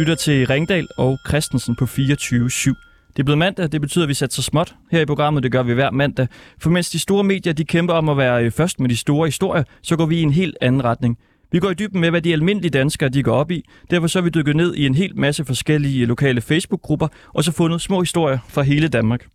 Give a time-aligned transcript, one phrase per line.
[0.00, 1.88] Lytter til Ringdal og Christensen på 24-7.
[1.96, 5.42] Det er blevet mandag, det betyder, at vi sætter så småt her i programmet.
[5.42, 6.26] Det gør vi hver mandag.
[6.58, 9.26] For mens de store medier de kæmper om at være øh, først med de store
[9.26, 11.18] historier, så går vi i en helt anden retning.
[11.52, 13.64] Vi går i dybden med, hvad de almindelige danskere de går op i.
[13.90, 17.52] Derfor så er vi dykket ned i en hel masse forskellige lokale Facebook-grupper, og så
[17.52, 19.26] fundet små historier fra hele Danmark.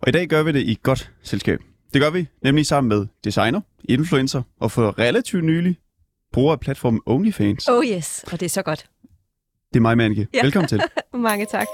[0.00, 1.58] Og i dag gør vi det i godt selskab.
[1.92, 5.76] Det gør vi nemlig sammen med designer, influencer og for relativt nylig
[6.32, 7.68] bruger af platformen OnlyFans.
[7.68, 8.86] Oh yes, og det er så godt.
[9.74, 10.26] Det er mig, Manike.
[10.34, 10.42] Ja.
[10.42, 10.80] Velkommen til.
[11.14, 11.66] Mange tak.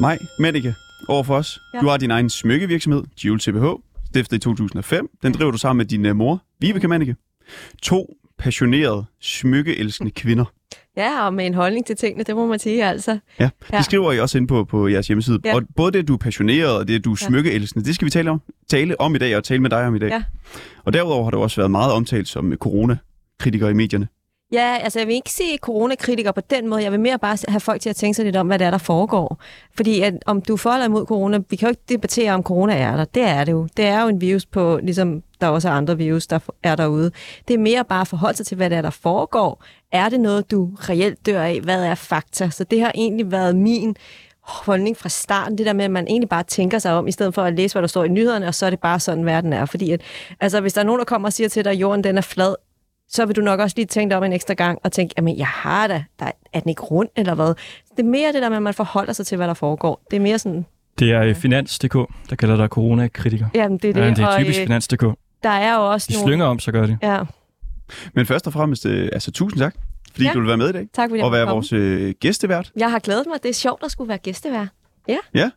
[0.00, 0.74] Mig, Manike,
[1.08, 1.60] over for os.
[1.74, 1.80] Ja.
[1.80, 3.64] Du har din egen smykkevirksomhed, Jewel CBH,
[4.06, 5.08] stiftet i 2005.
[5.22, 7.16] Den driver du sammen med din uh, mor, Vibeke Manike.
[7.82, 10.44] To passionerede, smykkeelskende kvinder.
[10.96, 13.18] Ja, og med en holdning til tingene, det må man sige altså.
[13.40, 13.76] Ja, Ja.
[13.76, 15.40] det skriver I også ind på, på jeres hjemmeside.
[15.44, 15.54] Ja.
[15.54, 17.26] Og både det, du er passioneret, og det, du er Ja.
[17.26, 19.96] smykkeelskende, det skal vi tale om, tale om i dag, og tale med dig om
[19.96, 20.08] i dag.
[20.10, 20.22] Ja.
[20.84, 24.08] Og derudover har du også været meget omtalt som corona-kritiker i medierne.
[24.52, 26.82] Ja, altså jeg vil ikke sige coronakritiker på den måde.
[26.82, 28.70] Jeg vil mere bare have folk til at tænke sig lidt om, hvad det er,
[28.70, 29.40] der foregår.
[29.74, 32.42] Fordi at, om du er for eller imod corona, vi kan jo ikke debattere, om
[32.42, 33.04] corona er der.
[33.04, 33.68] Det er det jo.
[33.76, 37.10] Det er jo en virus på, ligesom der også er andre virus, der er derude.
[37.48, 39.64] Det er mere bare at forholde sig til, hvad det er, der foregår.
[39.92, 41.60] Er det noget, du reelt dør af?
[41.60, 42.50] Hvad er fakta?
[42.50, 43.96] Så det har egentlig været min
[44.40, 47.34] holdning fra starten, det der med, at man egentlig bare tænker sig om, i stedet
[47.34, 49.52] for at læse, hvad der står i nyhederne, og så er det bare sådan, verden
[49.52, 49.64] er.
[49.64, 50.00] Fordi at,
[50.40, 52.22] altså, hvis der er nogen, der kommer og siger til dig, at jorden den er
[52.22, 52.54] flad,
[53.08, 55.38] så vil du nok også lige tænke dig om en ekstra gang og tænke, jamen
[55.38, 57.46] jeg har da, der er den ikke rund eller hvad?
[57.96, 60.02] Det er mere det der med, at man forholder sig til, hvad der foregår.
[60.10, 60.66] Det er mere sådan,
[60.98, 61.94] Det er Finans.dk,
[62.30, 63.46] der kalder dig corona-kritiker.
[63.54, 64.00] jamen det er det.
[64.00, 65.02] Ja, det er og, typisk øh, Finans.dk.
[65.42, 66.28] der er jo også De nogle...
[66.28, 66.98] slynger om, så gør de.
[67.02, 67.20] Ja,
[68.14, 69.74] Men først og fremmest, øh, altså tusind tak,
[70.12, 70.32] fordi Ja.
[70.32, 70.86] du vil være med i dag.
[70.94, 71.52] tak fordi Og være komme.
[71.54, 72.72] vores øh, gæstevært.
[72.76, 73.42] Jeg har glædet mig.
[73.42, 74.66] Det er sjovt at skulle være gæstevær.
[75.08, 75.16] Ja.
[75.32, 75.50] Hvad,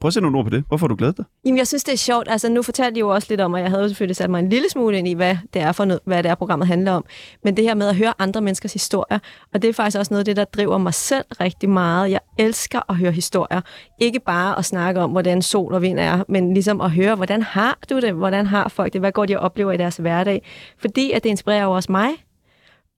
[0.00, 0.64] prøv at sætte nogle ord på det.
[0.68, 1.24] Hvorfor har du glædet dig?
[1.44, 2.28] Jamen, jeg synes, det er sjovt.
[2.30, 4.38] Altså, nu fortalte jeg jo også lidt om, at jeg havde jo selvfølgelig sat mig
[4.38, 6.92] en lille smule ind i, hvad det er for noget, hvad det er, programmet handler
[6.92, 7.04] om.
[7.44, 9.18] Men det her med at høre andre menneskers historier,
[9.54, 12.10] og det er faktisk også noget af det, der driver mig selv rigtig meget.
[12.10, 13.60] Jeg elsker at høre historier.
[14.00, 17.42] Ikke bare at snakke om, hvordan sol og vind er, men ligesom at høre, hvordan
[17.42, 18.12] har du det?
[18.12, 19.00] Hvordan har folk det?
[19.00, 20.42] Hvad går de og oplever i deres hverdag?
[20.78, 22.10] Fordi at det inspirerer jo også mig.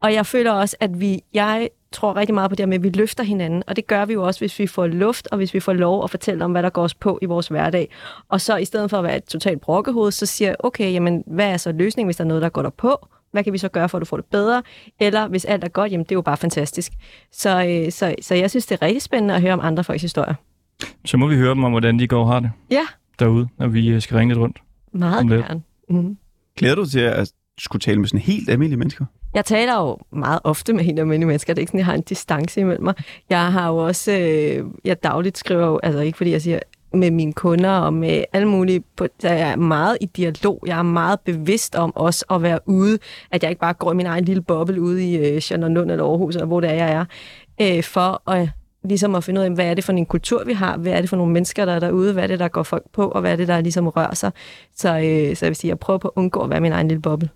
[0.02, 2.82] Og jeg føler også, at vi, jeg tror rigtig meget på det her med, at
[2.82, 3.62] vi løfter hinanden.
[3.66, 6.04] Og det gør vi jo også, hvis vi får luft, og hvis vi får lov
[6.04, 7.88] at fortælle om, hvad der går os på i vores hverdag.
[8.28, 11.24] Og så i stedet for at være et totalt brokkehoved, så siger jeg, okay, jamen,
[11.26, 13.06] hvad er så løsningen, hvis der er noget, der går der på?
[13.32, 14.62] Hvad kan vi så gøre, for at du får det bedre?
[15.00, 16.92] Eller hvis alt er godt, jamen det er jo bare fantastisk.
[17.32, 20.02] Så, øh, så, så jeg synes, det er rigtig spændende at høre om andre folks
[20.02, 20.34] historier.
[21.04, 22.82] Så må vi høre dem om, hvordan de går og har det Ja,
[23.18, 24.58] derude, når vi øh, skal ringe lidt rundt.
[24.92, 25.62] meget gerne.
[25.90, 26.16] Mm.
[26.56, 29.04] Glæder du til at skulle tale med sådan helt almindelige mennesker?
[29.34, 31.54] Jeg taler jo meget ofte med helt almindelige mennesker.
[31.54, 32.94] Det er ikke sådan, jeg har en distance imellem mig.
[33.30, 36.58] Jeg har jo også, øh, jeg dagligt skriver jo, altså ikke fordi jeg siger,
[36.92, 40.62] med mine kunder og med alle mulige, på, jeg er meget i dialog.
[40.66, 42.98] Jeg er meget bevidst om også at være ude,
[43.30, 46.04] at jeg ikke bare går i min egen lille boble ude i øh, Charlottenlund eller
[46.04, 47.04] Aarhus, eller hvor det er, jeg er,
[47.60, 48.48] øh, for at
[48.84, 51.00] ligesom at finde ud af, hvad er det for en kultur, vi har, hvad er
[51.00, 53.20] det for nogle mennesker, der er derude, hvad er det, der går folk på, og
[53.20, 54.30] hvad er det, der ligesom rører sig.
[54.76, 56.72] Så, øh, så jeg vil sige, jeg prøver på at undgå at være i min
[56.72, 57.28] egen lille boble.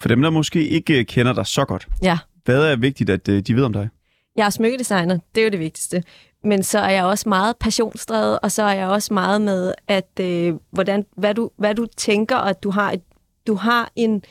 [0.00, 2.18] For dem, der måske ikke øh, kender dig så godt, Ja.
[2.44, 3.88] hvad er vigtigt, at øh, de ved om dig?
[4.36, 6.02] Jeg er smykkedesigner, det er jo det vigtigste.
[6.44, 10.10] Men så er jeg også meget passionsdrevet, og så er jeg også meget med, at
[10.20, 13.00] øh, hvordan, hvad, du, hvad du tænker, og at du har, et,
[13.46, 14.22] du har en,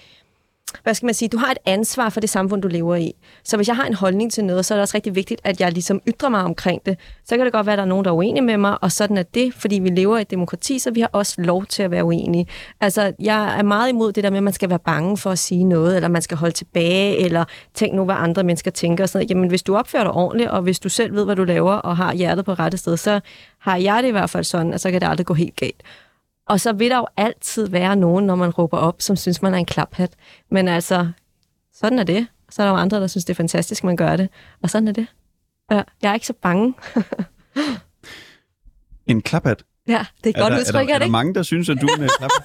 [0.83, 3.13] hvad skal man sige, du har et ansvar for det samfund, du lever i.
[3.43, 5.61] Så hvis jeg har en holdning til noget, så er det også rigtig vigtigt, at
[5.61, 6.97] jeg ligesom ytrer mig omkring det.
[7.25, 8.91] Så kan det godt være, at der er nogen, der er uenige med mig, og
[8.91, 11.83] sådan er det, fordi vi lever i et demokrati, så vi har også lov til
[11.83, 12.47] at være uenige.
[12.81, 15.39] Altså, jeg er meget imod det der med, at man skal være bange for at
[15.39, 19.03] sige noget, eller man skal holde tilbage, eller tænke nu, hvad andre mennesker tænker.
[19.03, 19.29] Og sådan noget.
[19.29, 21.97] Jamen, hvis du opfører dig ordentligt, og hvis du selv ved, hvad du laver, og
[21.97, 23.19] har hjertet på rette sted, så
[23.59, 25.83] har jeg det i hvert fald sådan, at så kan det aldrig gå helt galt.
[26.47, 29.53] Og så vil der jo altid være nogen, når man råber op, som synes, man
[29.53, 30.13] er en klaphat.
[30.51, 31.07] Men altså,
[31.73, 32.27] sådan er det.
[32.49, 34.29] Så er der jo andre, der synes, det er fantastisk, man gør det.
[34.63, 35.07] Og sådan er det.
[35.69, 36.73] Jeg er ikke så bange.
[39.07, 39.63] En klaphat?
[39.87, 41.11] Ja, det er et Er godt der, udtryk, er, er, der, er det der ikke?
[41.11, 42.41] mange, der synes, at du er en klaphat?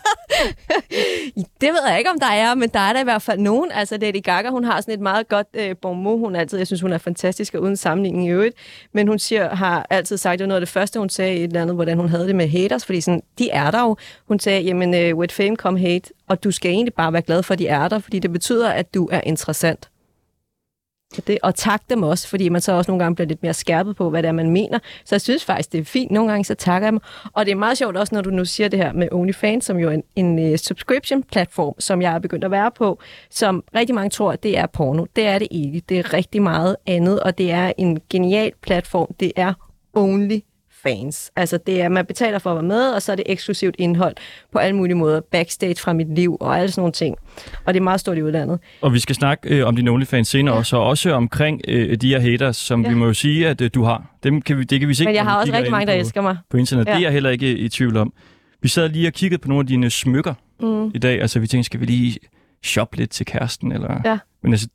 [1.35, 3.73] Det ved jeg ikke, om der er, men der er der i hvert fald nogen.
[3.73, 6.19] Altså, Lady Gaga, hun har sådan et meget godt øh, bonmot.
[6.19, 8.56] Hun altid, jeg synes, hun er fantastisk og uden sammenligning i øvrigt.
[8.93, 11.38] Men hun siger, har altid sagt, det var noget af det første, hun sagde i
[11.38, 13.97] et eller andet, hvordan hun havde det med haters, fordi sådan, de er der jo.
[14.29, 17.43] Hun sagde, jamen, øh, with fame come hate, og du skal egentlig bare være glad
[17.43, 19.88] for, at de er der, fordi det betyder, at du er interessant.
[21.15, 23.55] Så det, og tak dem også, fordi man så også nogle gange bliver lidt mere
[23.55, 24.79] skærpet på, hvad det er, man mener.
[25.05, 26.11] Så jeg synes faktisk, det er fint.
[26.11, 27.01] Nogle gange så takker jeg dem.
[27.33, 29.79] Og det er meget sjovt også, når du nu siger det her med OnlyFans, som
[29.79, 33.95] jo er en, en uh, subscription-platform, som jeg er begyndt at være på, som rigtig
[33.95, 35.07] mange tror, det er porno.
[35.17, 35.83] Det er det ikke.
[35.89, 39.15] Det er rigtig meget andet, og det er en genial platform.
[39.21, 39.53] Det er
[39.95, 40.41] only
[40.82, 41.31] fans.
[41.37, 44.17] Altså, det er, man betaler for at være med, og så er det eksklusivt indhold
[44.53, 45.21] på alle mulige måder.
[45.21, 47.17] Backstage fra mit liv og alle sådan nogle ting.
[47.65, 48.59] Og det er meget stort i udlandet.
[48.81, 50.59] Og vi skal snakke øh, om dine OnlyFans senere, ja.
[50.59, 52.88] også, og også omkring øh, de her haters, som ja.
[52.88, 54.17] Vi må jo sige, at øh, du har.
[54.23, 55.99] Dem kan vi, det kan vi se, Men jeg har også rigtig mange, der på,
[55.99, 56.37] elsker mig.
[56.50, 56.87] på internet.
[56.87, 56.91] Ja.
[56.93, 58.12] Det er jeg heller ikke i tvivl om.
[58.62, 60.91] Vi sad lige og kiggede på nogle af dine smykker Mm.
[60.94, 61.21] i dag.
[61.21, 62.19] Altså, vi tænkte, skal vi lige
[62.65, 63.73] shoppe lidt til kæresten?
[63.73, 64.00] Eller...
[64.05, 64.19] Ja.
[64.43, 64.69] Men altså,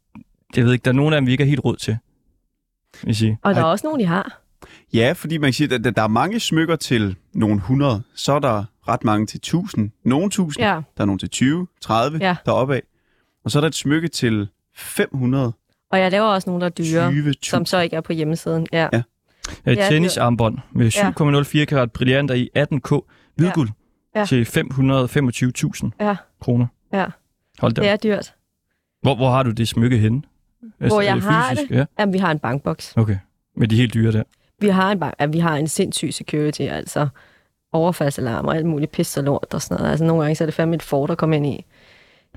[0.55, 1.97] jeg ved ikke, der er nogen af dem, vi ikke har helt råd til.
[3.03, 3.37] Vil sige.
[3.43, 4.41] Og der er også nogen, de har.
[4.93, 8.33] Ja, fordi man kan sige, at der- der er mange smykker til nogle 100, så
[8.33, 10.73] er der ret mange til 1000, nogle 1000, Ja.
[10.73, 12.35] der er nogle til 20, 30, Ja.
[12.45, 12.81] deroppe af.
[13.45, 15.53] Og så er der et smykke til 500,
[15.91, 18.67] Og jeg laver også nogle, der er dyre, 20, som så ikke er på hjemmesiden.
[18.71, 18.87] Ja.
[18.93, 19.01] Ja.
[19.65, 20.89] Ja, et Ja, tennisarmbånd med Ja.
[20.89, 23.05] 7,04 karat brillanter i 18K
[23.35, 23.69] hvidguld
[24.15, 24.19] Ja.
[24.19, 24.25] Ja.
[24.25, 26.15] til 525.000 Ja.
[26.41, 26.67] kroner.
[26.93, 27.05] Ja.
[27.59, 27.81] Hold da.
[27.81, 28.33] Det er dyrt.
[29.01, 30.21] Hvor, hvor har du det smykke henne?
[30.79, 31.69] Altså, Hvor jeg er det har fysisk?
[31.69, 31.75] det?
[31.75, 32.93] Ja, Jamen, vi har en bankboks.
[32.97, 33.17] okay.
[33.57, 34.23] Men de helt dyre der.
[34.59, 37.07] Vi har en, ja, vi har en sindssyg security, altså
[37.73, 39.91] overfaldsalarm og alt muligt pis og lort og sådan noget.
[39.91, 41.65] Altså nogle gange så er det fandme et fort at komme ind i.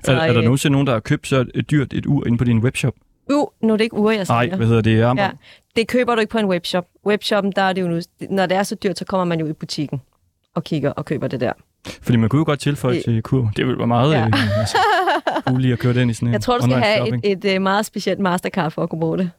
[0.07, 2.37] Er, er der øh, nogensinde nogen, der har købt så et dyrt et ur inde
[2.37, 2.93] på din webshop?
[3.33, 4.57] Uh, nu er det ikke uger, jeg Nej, sælger.
[4.57, 5.01] hvad hedder det?
[5.01, 5.25] Armbånd?
[5.27, 5.31] Ja.
[5.75, 6.85] Det køber du ikke på en webshop.
[7.05, 7.99] Webshoppen, der er det jo nu,
[8.29, 10.01] når det er så dyrt, så kommer man jo i butikken
[10.55, 11.53] og kigger og køber det der.
[12.01, 13.51] Fordi man kunne jo godt tilføje Det- til kur.
[13.57, 14.27] Det ville være meget Ja.
[14.27, 14.77] øh, altså,
[15.73, 17.23] at køre den i sådan en Jeg tror, du skal have shopping.
[17.25, 19.31] et, et, et meget specielt Mastercard for at kunne bruge det.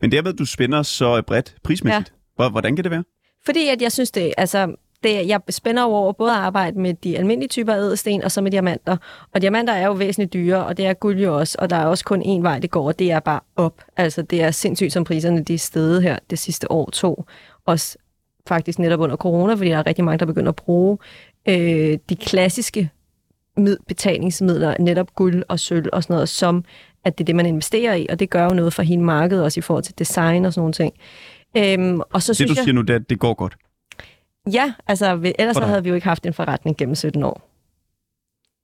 [0.00, 2.12] Men dermed, at du spænder så bredt prismæssigt.
[2.38, 2.48] Ja.
[2.48, 3.04] Hvordan kan det være?
[3.46, 7.18] Fordi at jeg synes, det, altså, det, jeg spænder over både at arbejde med de
[7.18, 8.96] almindelige typer af ædelsten, og så med diamanter.
[9.34, 11.86] Og diamanter er jo væsentligt dyre, og det er guld jo også, og der er
[11.86, 13.84] også kun én vej, det går, og det er bare op.
[13.96, 17.24] Altså, det er sindssygt, som priserne de er steget her det sidste år to.
[17.66, 17.98] Også
[18.48, 20.98] faktisk netop under corona, fordi der er rigtig mange, der begynder at bruge
[21.48, 22.90] øh, de klassiske
[23.56, 26.64] mid- betalingsmidler, netop guld og sølv og sådan noget, som
[27.06, 29.44] at det er det, man investerer i, og det gør jo noget for hele markedet,
[29.44, 30.94] også i forhold til design og sådan nogle ting.
[31.56, 33.56] Øhm, og så Det, synes du jeg, siger nu, det er, at det går godt.
[34.52, 37.48] Ja, altså ellers så havde vi jo ikke haft en forretning gennem 17 år.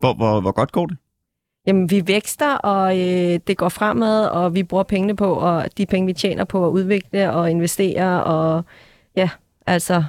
[0.01, 0.97] Hvor, hvor, hvor godt går det?
[1.67, 5.87] Jamen, vi vækster, og øh, det går fremad, og vi bruger pengene på, og de
[5.87, 8.65] penge, vi tjener på at udvikle og investere, og
[9.17, 9.31] ja,
[9.67, 10.05] altså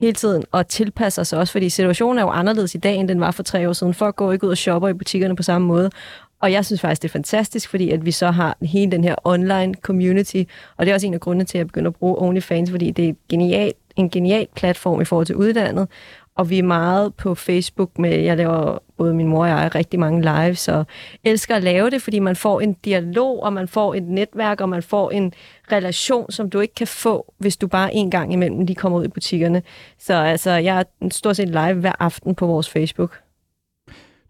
[0.00, 3.20] hele tiden, og tilpasse os også, fordi situationen er jo anderledes i dag, end den
[3.20, 3.94] var for tre år siden.
[3.94, 5.90] Folk går ikke ud og shopper i butikkerne på samme måde,
[6.40, 9.14] og jeg synes faktisk, det er fantastisk, fordi at vi så har hele den her
[9.24, 10.42] online community,
[10.76, 12.90] og det er også en af grundene til, at jeg begynder at bruge OnlyFans, fordi
[12.90, 15.88] det er et genial, en genial platform i forhold til uddannet,
[16.36, 20.00] og vi er meget på Facebook med, jeg laver både min mor og jeg rigtig
[20.00, 20.86] mange lives, og
[21.24, 24.68] elsker at lave det, fordi man får en dialog, og man får et netværk, og
[24.68, 25.32] man får en
[25.72, 29.04] relation, som du ikke kan få, hvis du bare en gang imellem lige kommer ud
[29.04, 29.62] i butikkerne.
[29.98, 33.23] Så altså, jeg er stort set live hver aften på vores Facebook.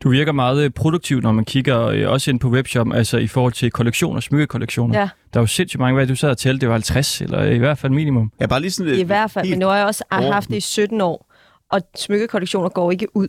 [0.04, 3.26] Du virker meget øh, produktiv, når man kigger øh, også ind på webshop, altså i
[3.26, 4.98] forhold til kollektioner, smykkekollektioner.
[4.98, 5.08] Ja.
[5.32, 7.58] Der er jo sindssygt mange, hvad du sad og talte, det var 50, eller i
[7.58, 8.32] hvert fald minimum.
[8.40, 10.60] Ja, bare lige sådan, I hvert fald, men nu har jeg også haft det i
[10.60, 11.30] 17 år,
[11.70, 13.28] og smykkekollektioner går ikke ud.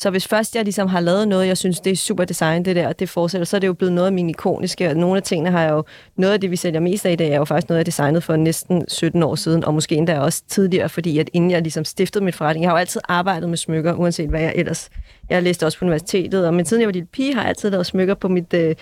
[0.00, 2.76] Så hvis først jeg ligesom har lavet noget, jeg synes, det er super design, det
[2.76, 5.16] der, og det fortsætter, så er det jo blevet noget af min ikoniske, og nogle
[5.16, 5.84] af tingene har jeg jo,
[6.16, 8.22] noget af det, vi sælger mest af i dag, er jo faktisk noget, jeg designet
[8.22, 11.84] for næsten 17 år siden, og måske endda også tidligere, fordi at inden jeg ligesom
[11.84, 14.90] stiftede mit forretning, jeg har jo altid arbejdet med smykker, uanset hvad jeg ellers,
[15.30, 17.70] jeg læste også på universitetet, og men siden jeg var lille pige, har jeg altid
[17.70, 18.74] lavet smykker på mit, øh,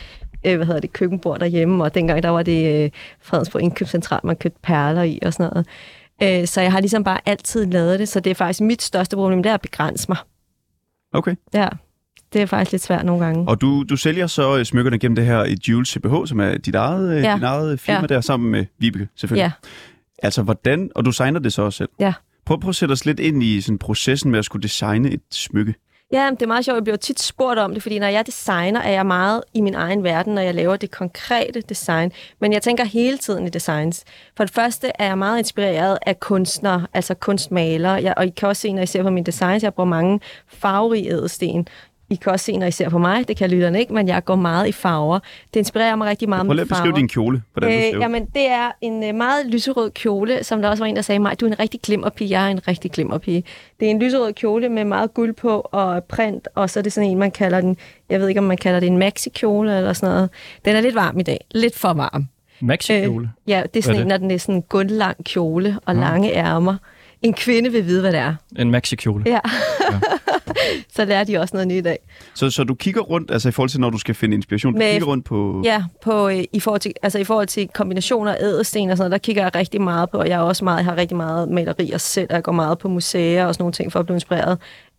[0.46, 4.36] øh, hvad hedder det, køkkenbord derhjemme, og dengang der var det øh, Fredensborg Indkøbscentral, man
[4.36, 5.66] købte perler i og sådan noget.
[6.22, 9.16] Øh, så jeg har ligesom bare altid lavet det, så det er faktisk mit største
[9.16, 10.18] problem, det er at begrænse mig.
[11.16, 11.34] Okay.
[11.54, 11.68] Ja,
[12.32, 13.48] det er faktisk lidt svært nogle gange.
[13.48, 16.58] Og du, du sælger så øh, smykkerne gennem det her i Jules CPH, som er
[16.58, 17.28] dit eget, ja.
[17.28, 17.34] Ja.
[17.34, 18.06] dit eget firma Ja.
[18.06, 19.42] der, sammen med Vibeke selvfølgelig.
[19.42, 19.52] Ja,
[20.22, 21.88] Altså hvordan, og du signer det så også selv.
[22.00, 22.12] Ja.
[22.46, 25.20] Prøv, prøv at sætte os lidt ind i sådan, processen med at skulle designe et
[25.30, 25.74] smykke.
[26.12, 26.76] Ja, det er meget sjovt.
[26.76, 29.74] Jeg bliver tit spurgt om det, fordi når jeg designer, er jeg meget i min
[29.74, 32.12] egen verden, når jeg laver det konkrete design.
[32.40, 34.04] Men jeg tænker hele tiden i designs.
[34.36, 37.92] For det første er jeg meget inspireret af kunstnere, altså kunstmalere.
[37.92, 40.20] Jeg, og I kan også se, når I ser på mine designs, jeg bruger mange
[40.48, 41.68] farverige ædelsten.
[42.10, 44.24] I kan også se, når I ser på mig, det kan lytterne ikke, men jeg
[44.24, 45.18] går meget i farver.
[45.54, 46.96] Det inspirerer mig rigtig meget Prøv lige med at beskrive farver.
[46.96, 50.62] din kjole, hvordan du ser Øh, jamen, det er en øh, meget lyserød kjole, som
[50.62, 52.30] der også var en, der sagde mig, du er en rigtig glimmerpige.
[52.30, 53.44] Jeg er en rigtig glimmerpige.
[53.80, 56.92] Det er en lyserød kjole med meget guld på og print, og så er det
[56.92, 57.76] sådan en, man kalder den,
[58.10, 60.30] jeg ved ikke, om man kalder det en maxi-kjole eller sådan noget.
[60.64, 61.44] Den er lidt varm i dag.
[61.50, 62.26] Lidt for varm.
[62.60, 63.30] Maxi-kjole.
[63.46, 66.34] Ja, det er sådan er en, når den er sådan en gundlang kjole og lange
[66.34, 66.76] ærmer.
[67.26, 68.34] En kvinde vil vide, hvad det er.
[68.58, 69.24] En maxi-kjole.
[69.26, 69.38] Ja.
[70.96, 71.98] så lærer de også noget nyt i dag.
[72.34, 74.78] Så, så du kigger rundt, altså i forhold til, når du skal finde inspiration, du
[74.78, 75.62] Med- kigger rundt på...
[75.64, 79.10] Ja, på, øh, i, forhold til, altså i forhold til kombinationer af ædelsten og sådan
[79.10, 81.16] noget, der kigger jeg rigtig meget på, og jeg, er også meget, jeg har rigtig
[81.16, 84.06] meget malerier selv, og jeg går meget på museer og sådan nogle ting, for at
[84.06, 84.58] blive inspireret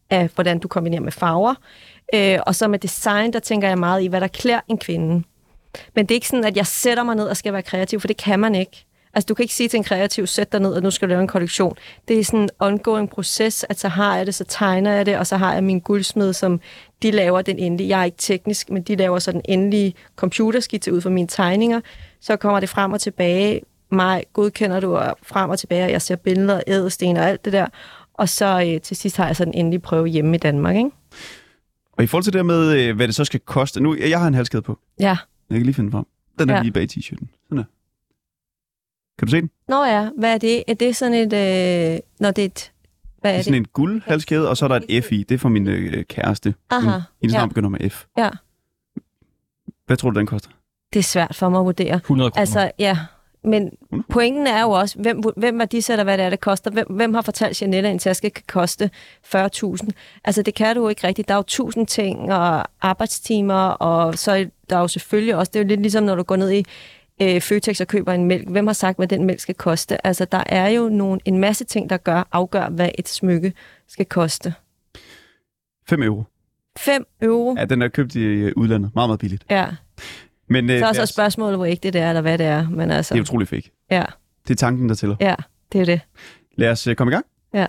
[0.09, 1.55] af, hvordan du kombinerer med farver.
[2.13, 5.23] Øh, og så med design, der tænker jeg meget i, hvad der klæder en kvinde.
[5.95, 8.07] Men det er ikke sådan, at jeg sætter mig ned og skal være kreativ, for
[8.07, 8.85] det kan man ikke.
[9.17, 11.09] Altså, du kan ikke sige til en kreativ, sæt dig ned, og nu skal du
[11.09, 11.75] lave en kollektion.
[12.07, 15.17] Det er sådan en ongoing proces, at så har jeg det, så tegner jeg det,
[15.17, 16.59] og så har jeg min guldsmed, som
[17.03, 17.89] de laver den endelige.
[17.89, 21.81] Jeg er ikke teknisk, men de laver så den endelige computerskitse ud fra mine tegninger.
[22.21, 23.61] Så kommer det frem og tilbage.
[23.91, 27.53] Mig godkender du og frem og tilbage, og jeg ser billeder, ædelsten og alt det
[27.53, 27.67] der.
[28.13, 30.89] Og så øh, til sidst har jeg så den endelige prøve hjemme i Danmark, ikke?
[31.91, 33.79] Og i forhold til det med, øh, hvad det så skal koste.
[33.79, 34.79] Nu, jeg har en halskæde på.
[34.99, 35.17] Ja.
[35.49, 36.05] Jeg kan lige finde frem.
[36.39, 36.61] Den er Ja.
[36.61, 37.27] lige bag t-shirten.
[37.49, 37.63] Sådan der.
[39.19, 39.49] Kan du se den?
[39.67, 40.63] Nå ja, hvad er det?
[40.67, 41.33] Er det sådan et...
[41.93, 42.71] Øh, når det er et...
[43.21, 43.59] Hvad Det er er sådan det?
[43.59, 45.23] en guldhalskæde, og så er der et F i.
[45.23, 46.53] Det er for min øh, kæreste.
[46.69, 47.37] Aha, Hendes ja.
[47.37, 48.03] navn begynder med F.
[48.17, 48.29] Ja.
[49.85, 50.49] Hvad tror du, den koster?
[50.93, 51.95] Det er svært for mig at vurdere.
[51.95, 52.39] 100 kroner.
[52.39, 52.97] Altså, ja.
[53.43, 54.03] Men 100?
[54.09, 56.71] pointen er jo også, hvem, hvem værdisætter, hvad det er, det koster.
[56.71, 58.89] Hvem, hvem har fortalt Janette, at en taske kan koste
[59.35, 59.87] 40.000?
[60.23, 61.27] Altså, det kan du jo ikke rigtigt.
[61.27, 65.59] Der er jo tusind ting, og arbejdstimer, og så er der jo selvfølgelig også, det
[65.59, 66.65] er jo lidt ligesom, når du går ned i
[67.21, 68.49] øh, Føtex og køber en mælk.
[68.49, 70.07] Hvem har sagt, hvad den mælk skal koste?
[70.07, 73.53] Altså, der er jo nogle, en masse ting, der gør, afgør, hvad et smykke
[73.87, 74.53] skal koste.
[75.89, 76.23] 5 euro.
[76.77, 77.55] 5 euro.
[77.57, 78.91] Ja, den er købt i øh, udlandet.
[78.95, 79.45] Meget, meget billigt.
[79.49, 79.67] Ja.
[80.49, 82.69] Men øh, Så er så os- spørgsmålet, hvor ægte det er, eller hvad det er.
[82.69, 83.71] Men altså, det er utrolig fake.
[83.91, 84.03] ja,
[84.47, 85.15] Det er tanken, der tæller.
[85.19, 85.35] ja,
[85.71, 86.01] det er det.
[86.55, 87.25] Lad os øh, komme i gang.
[87.53, 87.65] Ja.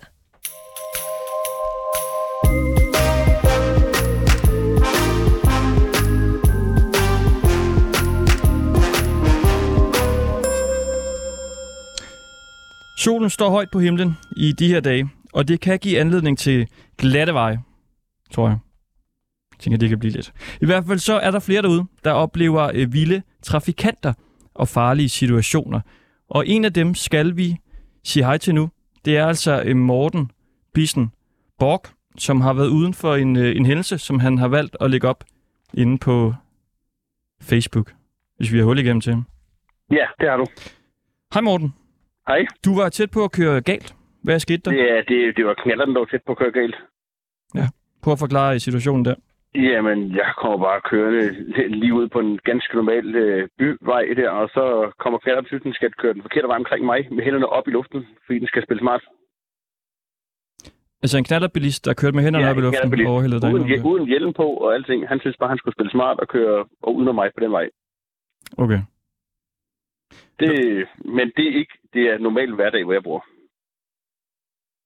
[12.98, 16.68] Solen står højt på himlen i de her dage, og det kan give anledning til
[16.96, 17.58] glatte veje,
[18.30, 18.58] tror jeg.
[19.52, 20.32] Jeg tænker, det kan blive lidt.
[20.60, 24.12] I hvert fald så er der flere derude, der oplever øh, vilde trafikanter
[24.54, 25.80] og farlige situationer.
[26.28, 27.56] Og en af dem skal vi
[28.04, 28.70] sige hej til nu.
[29.04, 30.30] Det er altså øh, Morten
[30.74, 31.12] Bissen
[31.58, 31.82] Borg,
[32.16, 35.08] som har været uden for en, øh, en hændelse, som han har valgt at lægge
[35.08, 35.24] op
[35.74, 36.34] inde på
[37.40, 37.94] Facebook,
[38.36, 39.24] hvis vi har hul igennem til ham.
[39.90, 40.46] Ja, det har du.
[41.34, 41.77] Hej Morten.
[42.28, 42.40] Hej.
[42.64, 43.94] Du var tæt på at køre galt.
[44.22, 44.70] Hvad skete der?
[44.70, 46.76] Det, er- det, det var knalleren, der var tæt på at køre galt.
[48.02, 49.14] Prøv at forklare situationen der.
[49.54, 51.22] Jamen, jeg kommer bare kørende
[51.80, 55.72] lige ud på en ganske normal øh, byvej der, og så kommer knalleren til, den
[55.72, 58.62] skal køre den forkerte vej omkring mig, med hænderne op i luften, fordi den skal
[58.66, 59.02] spille smart.
[61.02, 63.54] Altså en knallerbilist, der kørte med hænderne Ja, op i en luften og overhældede dig.
[63.54, 65.08] Uden, uden hjelm på og alting.
[65.08, 67.66] Han synes bare, han skulle spille smart og køre og uden mig på den vej.
[68.58, 68.80] Okay.
[70.40, 73.26] Det, men det er ikke det er normal hverdag, hvor jeg bor.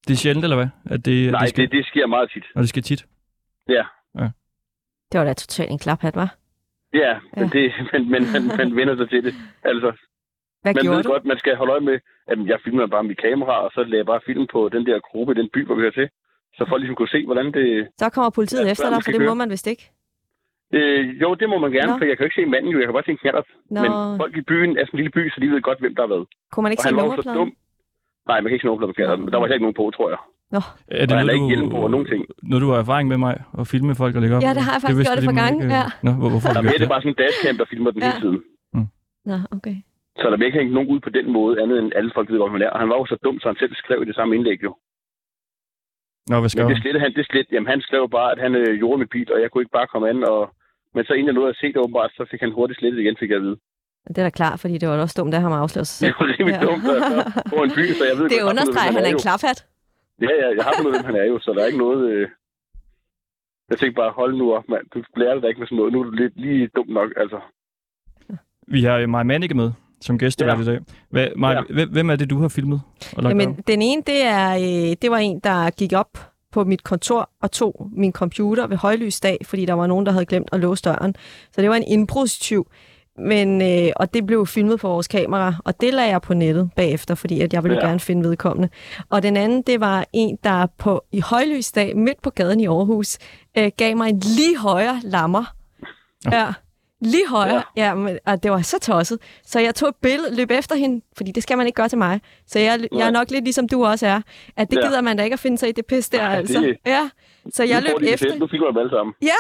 [0.07, 0.69] Det er sjældent, eller hvad?
[0.95, 2.45] At det, Nej, det sker, det, det sker meget tit.
[2.55, 3.07] Og det sker tit.
[3.69, 3.85] Ja.
[5.13, 6.35] Det var da totalt en klaphat, var.
[6.95, 7.59] Ja, men, Ja.
[7.59, 9.35] det, men, men man, man vender sig til det.
[9.65, 9.93] Altså,
[10.63, 11.11] Hvad man gjorde ved du?
[11.11, 13.97] godt, man skal holde øje med, at jeg filmer bare mit kamera, og så lader
[13.99, 16.09] jeg bare film på den der gruppe, den by, hvor vi hører til.
[16.57, 17.89] Så folk ligesom kunne se, hvordan det...
[17.99, 19.91] Så kommer politiet Ja, efter dig, for det må man vist ikke.
[20.79, 21.99] Øh, jo, det må man gerne, Nå.
[21.99, 22.79] for jeg kan jo ikke se manden jo.
[22.79, 23.49] Jeg kan bare se en knallert.
[23.75, 23.91] Nå, Men
[24.23, 26.13] folk i byen er sådan en lille by, så de ved godt, hvem der har
[26.15, 26.27] været.
[26.53, 27.39] kunne man ikke Og se han var jo så nummerpladen?
[27.39, 27.51] dum.
[28.31, 29.87] Nej, man kan ikke se nogen på knallerten, men der var heller ikke nogen på,
[29.97, 30.21] tror jeg.
[30.57, 30.61] Nå.
[31.01, 32.21] Er det Og han noget, er ikke du, på og nogen ting.
[32.51, 34.43] noget, du har erfaring med mig at filme folk og lægge op?
[34.47, 35.87] Ja, det har jeg faktisk vidste gjort du et par lige, man gange, ikke- ja.
[36.07, 36.89] Nå, hvor, hvorfor Der er det det?
[36.95, 38.09] bare sådan en dashcam, der filmer den Ja.
[38.09, 38.39] hele tiden.
[39.31, 39.77] Nå, okay.
[40.21, 42.39] Så der bliver ikke hængt nogen ud på den måde, andet end alle folk ved,
[42.43, 42.71] hvor man er.
[42.75, 44.73] Og han var jo så dum, så han selv skrev i det samme indlæg jo.
[46.31, 48.53] Nå, hvad skal Men det slettede han, det slet, jamen han skrev bare, at han
[48.55, 50.25] øh, gjorde mit bil, og jeg kunne ikke bare komme an.
[50.33, 50.41] Og,
[50.95, 53.17] men så inden jeg nåede at se det åbenbart, så fik han hurtigt slettet igen,
[53.21, 53.57] fik jeg at vide.
[54.09, 56.15] Det er da klart, fordi det var da også dumt, at han afsløret sig Det
[56.19, 56.29] selv.
[56.29, 56.67] var rimelig Ja.
[56.67, 59.19] dumt, at på en by, så jeg ved Det godt, understreger, at han er en
[59.21, 59.25] jo.
[59.27, 59.59] klaphat.
[60.27, 62.01] Ja, ja, jeg har fundet, hvem han er jo, så der er ikke noget...
[62.13, 62.29] Øh...
[63.71, 64.85] Jeg tænkte bare, hold nu op, mand.
[64.95, 65.93] Du lærer dig ikke med sådan noget.
[65.93, 67.39] Nu er du lidt lige dum nok, altså.
[68.67, 69.71] Vi har Maja Mannicke med
[70.01, 70.61] som gæst Ja.
[70.61, 70.81] i dag.
[71.11, 71.75] Hvad, Maja, Ja.
[71.75, 72.81] hvem, hvem er det, du har filmet?
[73.17, 76.85] Og Jamen, den ene, det, er, øh, det var en, der gik op på mit
[76.85, 80.61] kontor og tog min computer ved højlysdag, fordi der var nogen, der havde glemt at
[80.61, 81.15] låse døren.
[81.53, 82.67] Så det var en indbrudstyv.
[83.19, 86.71] Men, øh, og det blev filmet på vores kamera, og det lagde jeg på nettet
[86.77, 87.87] bagefter, fordi at jeg ville ja.
[87.87, 88.69] Gerne finde vedkommende.
[89.11, 93.19] Og den anden, det var en, der på i højlysdag midt på gaden i Aarhus
[93.59, 95.45] øh, gav mig en lige højere lammer.
[96.33, 96.53] Ja.
[97.05, 97.85] Lige højere, ja.
[97.87, 99.19] ja men, og det var så tosset.
[99.47, 101.99] Så jeg tog et billede, løb efter hende, fordi det skal man ikke gøre til
[101.99, 102.21] mig.
[102.47, 104.21] Så jeg, jeg er nok lidt ligesom du også er,
[104.57, 104.87] at det Ja.
[104.89, 106.61] gider man da ikke at finde sig i det pis der, Nej, altså.
[106.61, 107.09] det- Ja,
[107.55, 108.31] så jeg løb efter.
[108.31, 108.39] det.
[108.41, 109.15] Nu filmer jeg dem alle sammen.
[109.23, 109.39] Ja,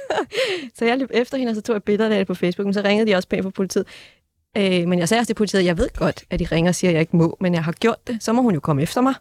[0.78, 2.64] så jeg løb efter hende, og så tog jeg et billede af det på Facebook,
[2.66, 3.86] men så ringede de også pænt fra politiet.
[4.56, 6.74] Øh, men jeg sagde også til politiet, at jeg ved godt, at de ringer og
[6.74, 8.22] siger, at jeg ikke må, men jeg har gjort det.
[8.22, 9.14] Så må hun jo komme efter mig.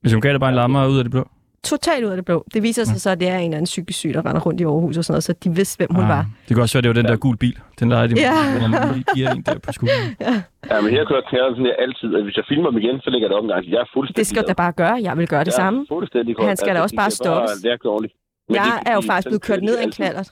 [0.00, 1.28] Hvis hun gav dig bare en lammer ud af det blå.
[1.64, 2.44] Totalt ud af det blå.
[2.54, 4.60] Det viser sig så, at det er en eller anden psykisk syg, der render rundt
[4.60, 6.22] i Aarhus og sådan noget, så de vidste, hvem hun Ah, var.
[6.48, 7.58] Det kan også være, det var den der gul bil.
[7.80, 8.68] Den leger de Ja.
[8.68, 10.16] man lige giver en der på skulderen.
[10.70, 13.08] Ja, men her kører knallerten sådan her altid, at hvis jeg filmer dem igen, så
[13.10, 13.62] lægger jeg det op en gang.
[13.74, 14.96] Jeg er fuldstændig Det skal du da bare gøre.
[15.08, 15.78] Jeg vil gøre det jeg samme.
[15.94, 16.32] Fuldstændig.
[16.50, 17.50] Han skal da også bare bare stoppes.
[17.62, 18.14] det ordentligt.
[18.48, 20.28] Men det Jeg er jo faktisk blevet kørt ned af en knallert.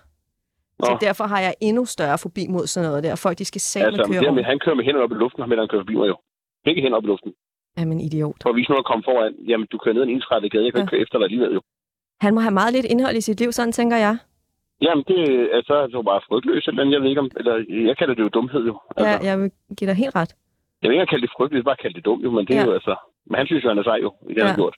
[0.84, 0.98] Så Nå.
[1.06, 3.14] derfor har jeg endnu større fobi mod sådan noget der.
[3.26, 5.40] Folk, de skal sammen Altså, køre det med, han kører med hænderne op i luften,
[5.42, 6.16] og med han kører forbi mig jo.
[6.66, 7.30] Begge hænder op i luften.
[7.78, 8.36] Jamen, idiot.
[8.42, 9.34] For at vise noget at komme foran.
[9.50, 10.64] Jamen, du kører ned en ensrettet gade.
[10.64, 10.82] Jeg kan Ja.
[10.84, 11.60] ikke køre efter dig alligevel, jo.
[12.20, 14.16] Han må have meget lidt indhold i sit liv, sådan tænker jeg.
[14.82, 15.20] Jamen, det
[15.56, 16.92] er så er du bare frygtløs, eller andet.
[16.94, 17.30] jeg ved ikke om...
[17.36, 17.54] Eller,
[17.88, 18.74] jeg kalder det jo dumhed, jo.
[18.96, 20.32] Altså, Ja, jeg vil give dig helt ret.
[20.82, 22.30] Jeg vil ikke kalde det frygtløs, bare kalde det dumt, jo.
[22.30, 22.66] Men det er Ja.
[22.66, 22.94] jo altså...
[23.26, 24.10] Men han synes jo, han er sej, jo.
[24.30, 24.52] I det, han Ja.
[24.52, 24.76] har gjort.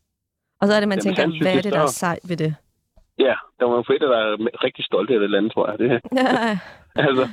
[0.60, 2.22] Og så er det, man Jamen, tænker, han synes, hvad er det der er sejt
[2.30, 2.54] ved det?
[3.18, 5.78] Ja, der var nogle forældre, der er rigtig stolte af det eller andet, tror jeg.
[5.78, 5.88] Det,
[6.20, 6.58] Ja,
[7.08, 7.24] altså,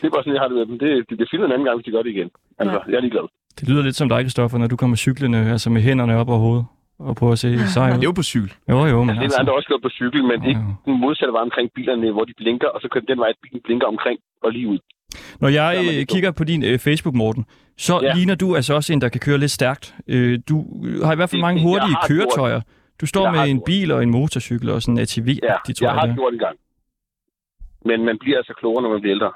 [0.00, 0.78] det er bare sådan, jeg har det med dem.
[0.78, 2.30] Det, det bliver filmet en anden gang, hvis de gør det igen.
[2.58, 2.90] Altså, Ja.
[2.90, 3.26] jeg er ligeglad.
[3.60, 6.38] Det lyder lidt som dig, Kristoffer, når du kommer cyklende, altså med hænderne op over
[6.38, 6.64] hovedet,
[6.98, 8.02] og prøver at se sej Det er ud.
[8.02, 8.52] jo på cykel.
[8.70, 9.40] Jo, jo, men Altså, det er altså...
[9.40, 10.92] andre også gjort på cykel, men ikke Jo.
[10.92, 13.60] den modsatte vej omkring bilerne, hvor de blinker, og så kører den vej, at bilen
[13.64, 14.78] blinker omkring og lige ud.
[15.40, 17.44] Når jeg øh, kigger på din øh, Facebook, Morten,
[17.78, 18.14] så Ja.
[18.14, 19.94] ligner du altså også en, der kan køre lidt stærkt.
[20.08, 20.56] Øh, du
[21.04, 22.60] har i hvert fald mange hurtige køretøjer.
[23.00, 25.72] Du står Jeg med en bil og en motorcykel og sådan en ATV, Ja, de
[25.72, 26.56] tror jeg har det gjort en gang.
[27.84, 29.32] Men man bliver altså klogere, når man bliver ældre.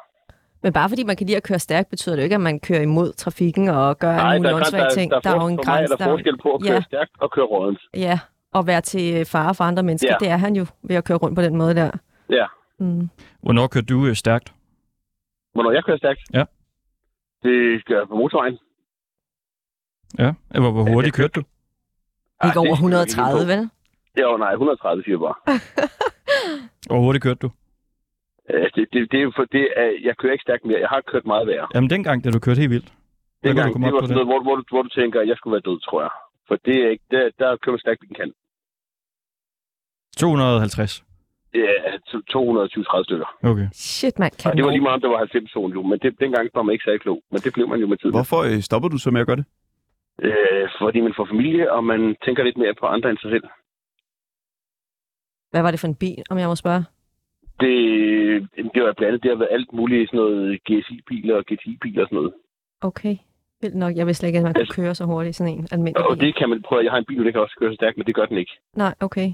[0.62, 2.60] Men bare fordi man kan lide at køre stærkt, betyder det jo ikke, at man
[2.60, 5.10] kører imod trafikken og gør alle mulige der, åndssvage ting.
[5.10, 5.96] der, Der, er jo en er grænse.
[5.96, 6.82] der forskel på at køre Ja.
[6.82, 7.80] stærkt og køre rådent.
[7.94, 8.18] Ja,
[8.52, 10.16] og være til øh, fare for andre mennesker, Ja.
[10.25, 11.90] det er han jo ved at køre rundt på den måde der.
[12.30, 12.46] Ja.
[12.78, 13.08] Mm.
[13.42, 14.52] Hvornår kører du øh, stærkt?
[15.54, 16.20] Hvornår jeg kører stærkt?
[16.34, 16.44] Ja.
[17.42, 18.58] Det gør jeg på motorvejen.
[20.18, 20.32] Ja.
[20.60, 21.42] Hvor, hvor hurtigt kørte du?
[22.40, 23.52] Ah, Ikke over det skal jeg ikke 130, ind på.
[23.52, 23.70] vel?
[24.25, 25.34] Jo, nej, 130 siger bare.
[26.86, 27.50] Hvor hurtigt kørte du?
[28.54, 30.80] Øh, det, det, det, er jo for det, er, jeg kører ikke stærkt mere.
[30.80, 31.66] Jeg har kørt meget værre.
[31.74, 32.90] Jamen dengang, da du kørte helt vildt.
[33.40, 34.26] Hvad Det, kunne du gang, komme det op var på sådan det?
[34.26, 36.10] noget, hvor, hvor, du, hvor du tænker, at jeg skulle være død, tror jeg.
[36.48, 38.32] For det er ikke, der, der kører man stærkt, vi kan.
[40.16, 41.04] 250.
[41.54, 41.60] Ja,
[42.12, 43.28] 220-30 stykker.
[43.50, 43.68] Okay.
[43.72, 44.32] Shit, mand.
[44.32, 45.82] Og Kan det var lige meget, om det var 90 zone jo.
[45.82, 47.22] Men det, dengang var man ikke særlig klog.
[47.30, 48.14] Men det blev man jo med tiden.
[48.14, 49.46] Hvorfor øh, stopper du så med at gøre det?
[50.22, 53.44] Øh, fordi man får familie, og man tænker lidt mere på andre end sig selv.
[55.50, 56.84] Hvad var det for en bil, om jeg må spørge?
[57.60, 57.71] Det,
[58.75, 62.08] det var blandt andet, det har været alt muligt sådan noget GSI-biler og GTI-biler og
[62.08, 62.32] sådan noget.
[62.80, 63.16] Okay.
[63.60, 63.97] Vildt nok.
[63.97, 66.16] Jeg vidste slet ikke, at man kunne Altså- køre så hurtigt sådan en almindelig Og
[66.19, 66.26] bil.
[66.26, 66.84] det kan man prøve.
[66.84, 68.52] Jeg har en bil, der kan også køre så stærkt, men det gør den ikke.
[68.76, 69.32] Nej, okay.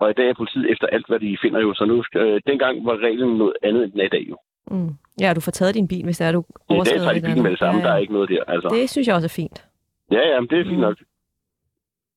[0.00, 1.74] Og i dag er politiet efter alt, hvad de finder jo.
[1.74, 4.36] Så nu øh, dengang var reglen noget andet, end den er i dag jo.
[4.70, 4.90] Mm.
[5.20, 7.20] Ja, du får taget din bil, hvis det er, du I dag overskrider tager de
[7.26, 7.80] bilen med det samme.
[7.80, 8.00] Ja, Der er ja.
[8.00, 8.44] ikke noget der.
[8.48, 8.68] Altså.
[8.68, 9.66] Det synes jeg også er fint.
[10.12, 10.80] Ja, ja, men det er fint Mm.
[10.80, 10.96] nok.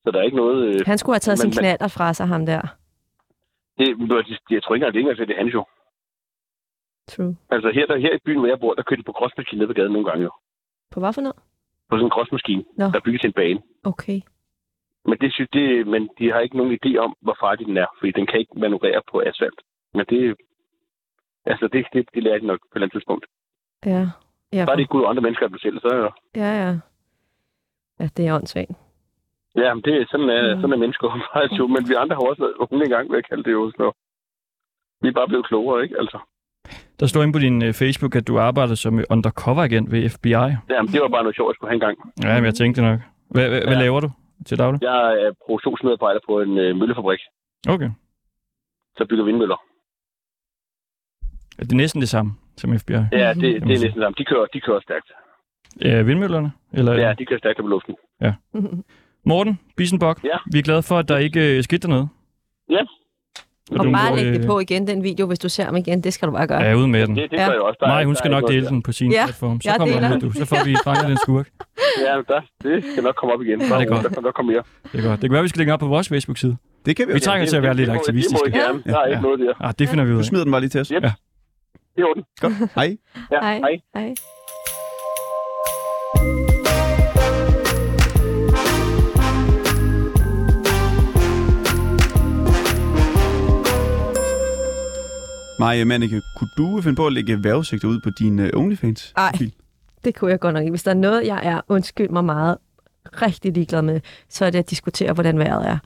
[0.04, 0.66] Så der er ikke noget...
[0.76, 2.62] Øh, Han skulle have taget Men- sin knaller fra sig, ham der.
[3.78, 3.88] Det,
[4.50, 5.66] jeg tror ikke engang, det er engang, det hans jo.
[7.08, 7.36] True.
[7.50, 9.68] Altså her, der, her i byen, hvor jeg bor, der kører de på crossmaskine ned
[9.68, 10.32] på gaden nogle gange jo.
[10.92, 11.40] På hvad for noget?
[11.90, 12.86] På sådan en crossmaskine, Nå.
[12.86, 13.62] der er til en bane.
[13.84, 14.22] Okay.
[15.06, 17.90] Men, det, synes, det, men de har ikke nogen idé om, hvor farlig den er,
[18.00, 19.62] fordi den kan ikke manøvrere på asfalt.
[19.94, 20.36] Men det,
[21.46, 23.26] altså det, det, det lærer de nok på et eller andet tidspunkt.
[23.86, 24.10] Ja.
[24.54, 26.80] Ja, Bare det ikke ud andre mennesker end selv, så ja, ja.
[28.00, 28.72] Ja, det er åndssvagt.
[29.56, 30.62] Ja, men det, er- sådan, er, Mm.
[30.62, 31.68] sådan er mennesker faktisk jo.
[31.68, 33.72] Men vi andre har også været unge engang, vil jeg kalde det jo.
[33.72, 33.86] Så
[35.02, 35.96] vi er bare blevet klogere, ikke?
[36.00, 36.20] Altså,
[37.00, 40.30] Der står inde på din øh, Facebook, at du arbejder som undercover-agent ved FBI.
[40.74, 41.98] ja, men det var bare noget sjovt, jeg skulle have engang.
[42.24, 43.00] Ja, men jeg tænkte nok.
[43.34, 43.82] Hvad, hvad, hvad Ja.
[43.86, 44.10] laver du
[44.48, 44.82] til daglig?
[44.82, 47.20] Jeg er produktionsmedarbejder på en øh, møllefabrik,
[47.70, 47.90] Okay.
[48.98, 49.58] så bygger vindmøller.
[51.60, 52.94] Er det næsten det samme som FBI?
[52.94, 54.16] Ja, det, det er næsten samme.
[54.18, 55.12] De kører, de kører stærkt.
[55.82, 56.52] Ja, vindmøllerne?
[56.74, 57.96] Eller, Ja, de kører stærkt på luften.
[59.26, 60.38] Morten Bissenbok, Ja.
[60.52, 62.10] vi er glade for, at der ikke øh, skete noget.
[62.70, 62.78] Ja.
[63.80, 66.04] Og du, bare øh, læg det på igen, den video, hvis du ser ham igen.
[66.04, 66.62] Det skal du bare gøre.
[66.62, 67.16] Ja, ud med den.
[67.16, 67.46] Det, det Ja.
[67.46, 67.78] gør jeg også.
[67.80, 69.62] Der er- Nej, hun der skal nok dele den på sin Ja, platform.
[69.62, 70.32] Så jeg kommer deler hun du.
[70.32, 71.48] Så får vi fanget den skurk.
[71.58, 71.66] der.
[72.08, 73.60] Ja, der, det skal nok komme op igen.
[73.60, 74.04] det er godt.
[74.04, 74.64] Der kan nok komme mere.
[74.92, 75.22] Det er godt.
[75.22, 76.58] Det kan være, vi skal lægge op på vores Facebook-side.
[76.86, 78.46] Det kan vi Vi trænger det- til at være lidt det må- aktivistiske.
[78.46, 78.84] Det må I gerne.
[78.86, 79.10] Der er Ja.
[79.10, 79.54] ikke noget der.
[79.66, 80.26] Ah, det finder vi ud Du af.
[80.26, 80.88] smider den bare lige til os.
[80.88, 81.04] Yep.
[81.04, 81.12] Ja.
[81.96, 82.24] Det er orden.
[82.42, 82.54] Godt.
[82.76, 82.98] Hej.
[83.32, 83.80] Ja, Hej.
[83.96, 84.14] hej.
[95.62, 99.14] Maja Manneke, kunne du finde på at lægge vejrudsigter ud på din uh, OnlyFans?
[99.18, 99.32] Ej.
[100.04, 100.72] Det kunne jeg godt nok ikke.
[100.72, 102.58] Hvis der er noget, jeg er, undskyld mig meget,
[103.06, 105.78] rigtig ligeglad med, så er det at diskutere, hvordan vejret er.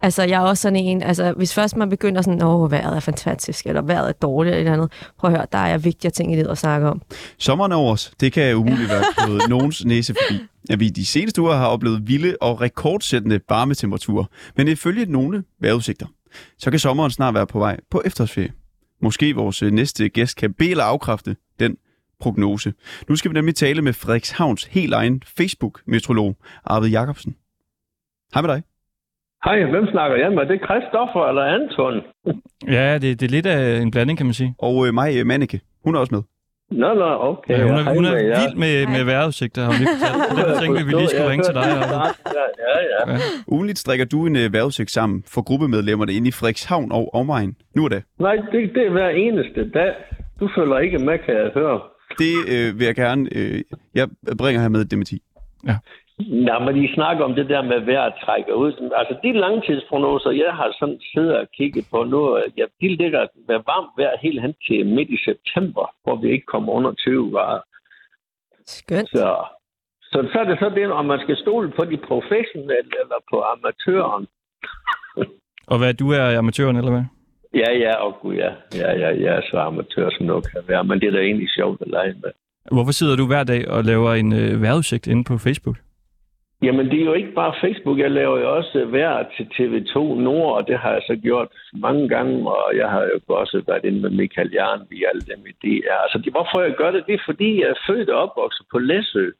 [0.00, 3.00] Altså, jeg er også sådan en, altså, hvis først man begynder sådan, åh, vejret er
[3.00, 6.12] fantastisk, eller vejret er dårligt, eller et eller andet, prøv at høre, der er vigtigere
[6.12, 7.02] ting i livet at snakke om.
[7.38, 8.12] Sommeren er over os.
[8.20, 10.40] Det kan umuligt være på nogens næse forbi.
[10.70, 14.24] At vi de seneste uger har oplevet vilde og rekordsættende varmetemperaturer.
[14.56, 16.06] Men ifølge nogle vejrudsigter,
[16.58, 18.52] så kan sommeren snart være på vej på efterårsferie.
[19.00, 21.76] Måske vores øh, næste gæst kan bede eller afkræfte den
[22.20, 22.72] prognose.
[23.08, 27.36] Nu skal vi nemlig tale med Frederikshavns helt egen Facebook-metrolog, Arvid Jacobsen.
[28.34, 28.62] Hej med dig.
[29.44, 30.46] Hej, hvem snakker jeg med?
[30.46, 31.94] Det er Christoffer eller Anton?
[32.76, 34.54] Ja, det, det er lidt af en blanding, kan man sige.
[34.58, 36.22] Og øh, mig, øh, Manneke, hun er også med.
[36.70, 37.58] Nå, nå, okay.
[37.58, 40.38] Ja, hun er, hun er med vild med, med vejrudsigter, har vi lige fortalt.
[40.38, 41.62] Derfor tænkte vi, vi lige skulle ringe til dig.
[41.62, 42.14] Arvid.
[42.38, 43.18] Ja, ja, ja.
[43.46, 47.56] Ugenligt strikker du en øh, vejrudsigt sammen for gruppemedlemmerne inde i Frederikshavn og omegn.
[47.76, 48.02] Nu er det.
[48.18, 49.92] Nej, det, det er hver eneste dag.
[50.40, 51.80] Du følger ikke med, kan jeg høre.
[52.18, 53.28] Det øh, vil jeg gerne...
[53.36, 53.62] Øh,
[53.94, 55.18] jeg bringer her med et dementi.
[55.66, 55.76] Ja.
[56.18, 58.72] Nå, men I snakker om det der med vejr trækker ud.
[58.96, 63.58] Altså, de langtidsprognoser, jeg har sådan siddet og kigget på nu, ja, de ligger med
[63.70, 67.62] varmt vejr helt hen til midt i september, hvor vi ikke kommer under 20 grader.
[68.66, 69.08] Skønt.
[69.08, 69.44] Så,
[70.02, 73.36] så, så er det så det, om man skal stole på de professionelle eller på
[73.52, 74.26] amatøren.
[75.72, 77.04] Og hvad, du er amatøren, eller hvad?
[77.54, 78.50] Ja, ja, og gud, ja.
[78.74, 80.84] Ja, ja, jeg er så amatør, som noget kan være.
[80.84, 82.30] Men det er da egentlig sjovt at lege med.
[82.72, 85.76] Hvorfor sidder du hver dag og laver en øh, vejrudsigt inde på Facebook?
[86.64, 87.98] Jamen, det er jo ikke bare Facebook.
[87.98, 92.08] Jeg laver jo også vejr til TV2 Nord, og det har jeg så gjort mange
[92.08, 95.52] gange, og jeg har jo også været inde med Michael Jern, vi alle dem i
[95.62, 95.96] DR.
[96.04, 98.78] Altså, det, hvorfor jeg gør det, det er fordi, jeg er født og opvokset på
[98.78, 99.30] Læsø.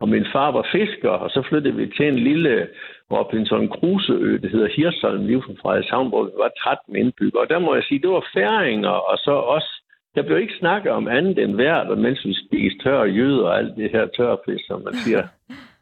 [0.00, 2.68] Og min far var fisker, og så flyttede vi til en lille
[3.12, 7.42] Robinson Crusoe-ø, det hedder Hirsholm, lige fra Frederikshavn, hvor vi var 13 indbyggere.
[7.42, 9.72] Og der må jeg sige, det var færinger, og så også
[10.14, 13.76] der blev ikke snakket om andet end vejret, mens vi spiste tør jøder og alt
[13.76, 15.22] det her tørfisk, som man siger.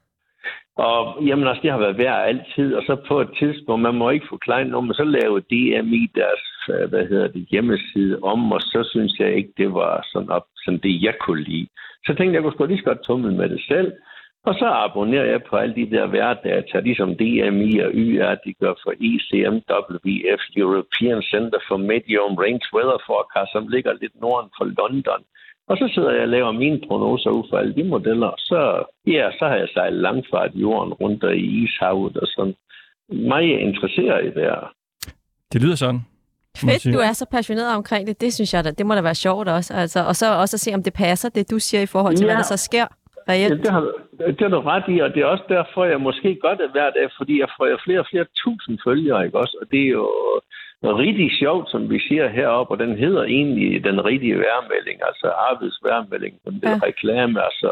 [0.77, 4.11] Og jamen, altså, det har været værd altid, og så på et tidspunkt, man må
[4.11, 8.61] ikke forklare noget, men så lavede DMI deres, øh, hvad hedder det, hjemmeside om, og
[8.61, 11.69] så synes jeg ikke, det var sådan, op, sådan det, jeg kunne lide.
[12.07, 13.93] Så tænkte jeg, jeg kunne sgu lige så godt tumle med det selv,
[14.49, 18.75] og så abonnerer jeg på alle de der værdata, ligesom DMI og YR, de gør
[18.83, 25.23] for ECMWF, European Center for Medium Range Weather Forecast, som ligger lidt norden for London.
[25.69, 28.35] Og så sidder jeg og laver mine prognoser ud fra alle de modeller.
[28.39, 32.55] Så, ja, så har jeg sejlet langfart jorden rundt og i ishavet og sådan.
[33.09, 34.73] Meget interesseret i det her.
[35.53, 36.01] Det lyder sådan.
[36.57, 38.21] Fedt, du er så passioneret omkring det.
[38.21, 39.75] Det synes jeg da, det må da være sjovt også.
[39.75, 42.25] Altså, og så også at se, om det passer, det du siger i forhold til,
[42.25, 42.29] ja.
[42.29, 42.87] hvad der så sker
[43.29, 43.63] Ja, reelt.
[43.65, 43.83] det, har,
[44.19, 46.91] det har du ret i, og det er også derfor, jeg måske godt er hver
[46.91, 49.57] dag, fordi jeg får flere og flere tusind følgere, ikke også?
[49.61, 50.11] Og det er jo
[50.83, 55.79] rigtig sjovt, som vi siger heroppe, og den hedder egentlig den rigtige værmelding, altså Arvids
[55.85, 56.75] værmelding, den der Ja.
[56.83, 56.87] ja.
[56.87, 57.71] reklame, altså.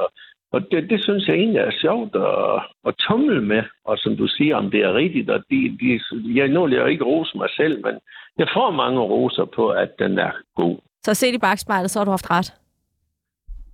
[0.52, 4.26] Og det, det synes jeg egentlig er sjovt at, at tumle med, og som du
[4.26, 6.00] siger, om det er rigtigt, og de, de,
[6.38, 7.94] jeg, nu vil jeg ikke rose mig selv, men
[8.38, 10.76] jeg får mange roser på, at den er god.
[11.04, 12.54] Så set i bagspejlet, så har du haft ret.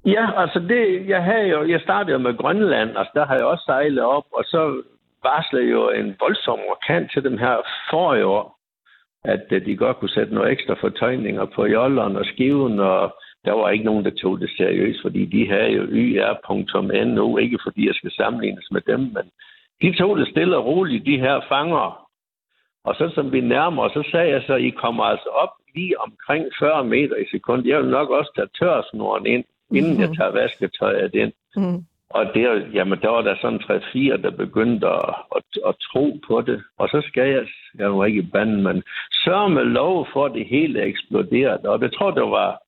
[0.04, 3.44] Ja, altså det, jeg havde jo, jeg startede jo med Grønland, altså der har jeg
[3.44, 4.82] også sejlet op, og så
[5.22, 7.56] varslede jo en voldsom orkan til dem her
[7.90, 8.58] forrige år,
[9.24, 13.52] at øh, de godt kunne sætte nogle ekstra fortøjninger på jolleren og skiven, og der
[13.52, 17.94] var ikke nogen, der tog det seriøst, fordi de havde jo yr.no, ikke fordi jeg
[17.94, 19.24] skal sammenlignes med dem, men
[19.82, 22.06] de tog det stille og roligt, de her fanger.
[22.84, 26.00] Og så som vi nærmer os, så sagde jeg så, I kommer altså op lige
[26.00, 27.66] omkring 40 meter i sekund.
[27.66, 29.44] Jeg vil nok også tage tørsnoren ind,
[29.76, 31.32] inden jeg tager vasketøjet ind.
[31.56, 31.84] Mm.
[32.10, 36.40] Og der, jamen, der var der sådan 3-4, der begyndte at, at, at tro på
[36.40, 36.62] det.
[36.78, 37.46] Og så skal jeg,
[37.78, 38.82] jeg var ikke i banden, men
[39.24, 41.68] sørge med lov for, at det hele eksploderede.
[41.68, 42.62] Og jeg tror, der var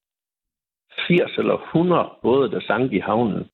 [1.07, 3.45] 80 eller 100 både, der sank i havnen.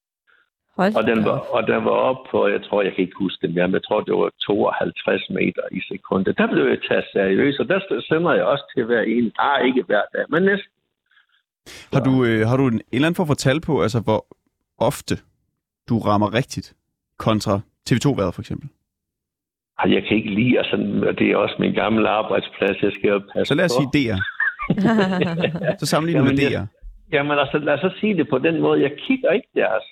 [0.77, 3.47] Hold Og den var, og den var op på, jeg tror, jeg kan ikke huske
[3.47, 6.39] det mere, men jeg tror, det var 52 meter i sekundet.
[6.39, 9.33] Der blev jeg taget seriøst, og der sender jeg også til hver en.
[9.39, 10.73] Ah, ikke hver dag, men næsten.
[11.93, 14.27] Har du, øh, har du en, en eller anden form for tal på, altså hvor
[14.79, 15.15] ofte
[15.89, 16.75] du rammer rigtigt
[17.19, 18.69] kontra TV2-været for eksempel?
[19.87, 20.77] Jeg kan ikke lide, altså,
[21.09, 23.91] og det er også min gamle arbejdsplads, jeg skal jo passe Så lad os på.
[23.93, 24.19] sige DR.
[25.81, 26.51] Så sammenligner med DR.
[26.51, 26.67] jeg-
[27.13, 28.81] Jamen altså, lad os så sige det på den måde.
[28.83, 29.83] Jeg kigger ikke deres.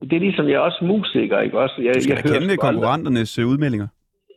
[0.00, 1.74] Det er ligesom, jeg er også musiker, ikke også?
[1.82, 3.88] Jeg, Du skal jeg da kende sgu aldrig- konkurrenternes øh, udmeldinger.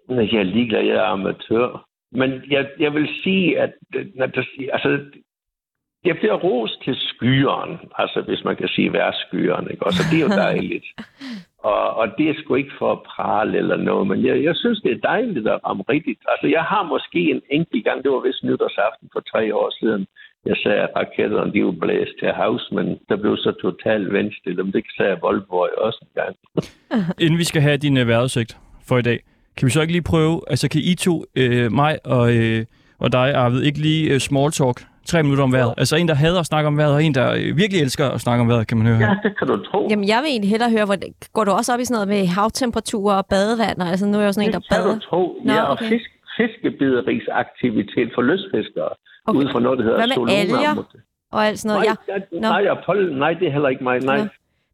[0.10, 1.86] Jeg er ligeglad, jeg er amatør.
[2.12, 3.74] Men jeg, jeg vil sige, at
[4.16, 4.90] når der, altså,
[6.06, 9.86] jeg bliver rost til skyeren, altså hvis man kan sige værtsskyeren, ikke?
[9.86, 10.86] Og så det er jo dejligt.
[11.72, 14.82] og, og det er sgu ikke for at prale eller noget, men jeg, jeg synes,
[14.82, 16.20] det er dejligt at ramme rigtigt.
[16.32, 20.08] Altså jeg har måske en enkelt gang, det var vist nytårsaften for tre år siden,
[20.46, 24.64] jeg sagde, at raketterne de var blæst til havs, men der blev så totalt venstille,
[24.64, 26.36] men det sagde Voldborg også en gang.
[27.24, 29.20] Inden vi skal have din øh, vejrudsigt for i dag,
[29.58, 32.66] kan vi så ikke lige prøve, altså kan I to, øh, mig og, øh,
[33.00, 34.80] og dig, Arvid, ikke lige øh, small talk
[35.12, 35.74] tre minutter om vejret?
[35.78, 38.22] Altså en, der hader at snakke om vejret, og en, der øh, virkelig elsker at
[38.22, 39.08] snakke om vejret, kan man høre her.
[39.08, 39.88] Ja, det kan du tro.
[39.90, 40.98] Jamen, jeg vil egentlig hellere høre, hvor,
[41.34, 43.78] går du også op i sådan noget med havtemperaturer og badevand?
[43.82, 44.96] og Altså, nu er jeg jo sådan en, der Det kan bader.
[44.96, 45.22] du tro.
[45.46, 45.90] Nå, ja, og okay.
[45.90, 48.90] fisk, fiskebiderigsaktivitet for lystfiskere.
[49.28, 49.40] Okay.
[49.40, 50.74] Ud fra noget, der hedder Hvad med alger?
[51.36, 51.86] Og alt sådan noget.
[51.90, 51.96] Ja.
[52.08, 54.00] Nej, ja, nej, og pollen, nej, det er heller ikke mig.
[54.00, 54.18] Nej.
[54.18, 54.24] Nå.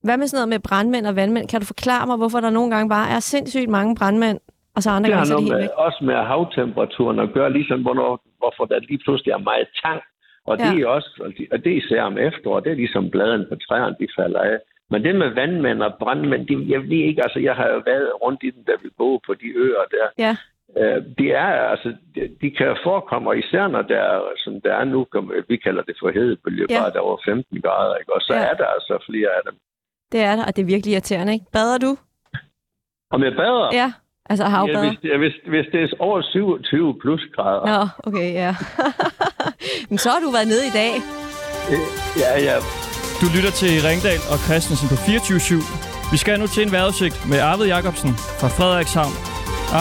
[0.08, 1.46] Hvad med sådan noget med brandmænd og vandmænd?
[1.52, 4.38] Kan du forklare mig, hvorfor der nogle gange bare er sindssygt mange brandmænd,
[4.76, 5.86] og så andre Det gange har så er det helt med, væk?
[5.88, 10.00] også med havtemperaturen at gøre, ligesom hvornår, hvorfor der lige pludselig er meget tang.
[10.46, 10.82] Og det Ja.
[10.84, 11.12] er også,
[11.52, 14.58] og det er især om efteråret, det er ligesom bladene på træerne, de falder af.
[14.90, 18.12] Men det med vandmænd og brandmænd, de, jeg ved ikke, altså jeg har jo været
[18.24, 20.08] rundt i den, da vi boede på de øer der.
[20.26, 20.36] Ja.
[20.80, 24.74] Øh, det er altså, de, de kan forekomme, og især når der er, som der
[24.74, 25.08] er nu,
[25.48, 26.80] vi kalder det for hedebølge, Ja.
[26.80, 28.14] bare der er over 15 grader, ikke?
[28.16, 28.42] og så ja.
[28.42, 29.56] er der altså flere af dem.
[30.12, 31.46] Det er der, og det er virkelig irriterende, ikke?
[31.54, 31.92] Bader du?
[33.12, 33.70] Om jeg bader?
[33.74, 33.94] Ja,
[34.30, 34.90] altså ja, havbader.
[34.90, 37.66] hvis, ja, hvis, hvis det er over 27 plus grader.
[37.72, 38.56] Nå, okay, ja.
[39.90, 40.92] Men så har du været nede i dag.
[42.24, 42.56] Ja, ja.
[43.22, 45.60] Du lytter til Ringdal og Christensen på 24
[46.14, 49.14] Vi skal nu til en vejrudsigt med Arvid Jacobsen fra Frederikshavn.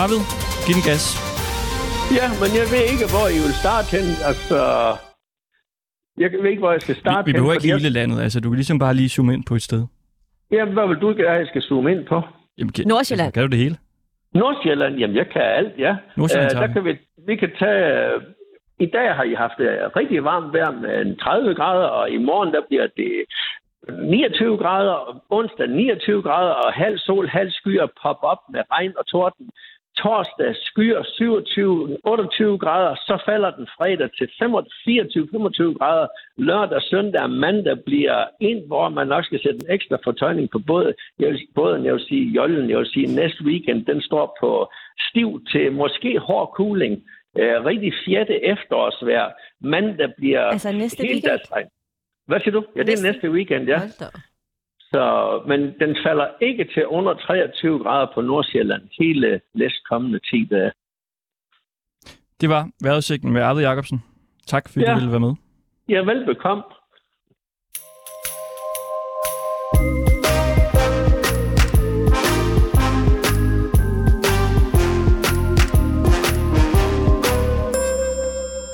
[0.01, 0.21] Arvid,
[0.67, 1.05] giv den gas.
[2.19, 4.07] Ja, men jeg ved ikke, hvor I vil starte hen.
[4.31, 4.59] Altså,
[6.23, 7.59] jeg ved ikke, hvor jeg skal starte Vi, vi behøver hen.
[7.65, 9.83] ikke hele landet, altså du kan ligesom bare lige zoome ind på et sted.
[10.51, 12.19] Jeg, ja, hvad vil du have, jeg skal zoome ind på?
[12.59, 13.27] Jamen, kan, Nordsjælland.
[13.27, 13.77] Altså, kan du det hele?
[14.35, 15.97] Nordsjælland, jamen jeg kan alt, ja.
[16.17, 18.15] Nordsjælland Øh, der kan vi, vi kan tage...
[18.15, 18.23] øh,
[18.79, 22.19] I dag har I haft det rigtig varmt vejr med en 30 grader, og i
[22.19, 23.13] morgen der bliver det
[23.89, 28.93] 29 grader, og onsdag 29 grader, og halv sol, halv skyer pop op med regn
[28.99, 29.51] og torden.
[29.99, 36.07] Torsdag skyer 27, 28 grader, så falder den fredag til 24-25 grader.
[36.37, 40.59] Lørdag, søndag og mandag bliver en, hvor man nok skal sætte en ekstra fortøjning på
[40.67, 44.37] både, jeg vil, både jeg vil sige jollen, jeg vil sige næste weekend, den står
[44.41, 44.71] på
[45.11, 46.95] stiv til måske hård cooling.
[47.39, 49.31] Øh, rigtig fjette efterårsvejr.
[49.61, 51.69] Mandag bliver Altså næste helt weekend?
[52.27, 52.65] Hvad siger du?
[52.77, 53.79] Ja, det er Næste- næste weekend, ja.
[53.79, 54.13] Hold da op.
[54.93, 55.03] Så,
[55.49, 60.73] men den falder ikke til under 23 grader på Nordsjælland hele næstkommende 10 dage.
[62.41, 64.03] Det var vejrudsigten med Arvid Jacobsen.
[64.47, 64.91] Tak, fordi Ja.
[64.91, 65.35] du ville være med.
[65.89, 66.63] Ja, velbekomme.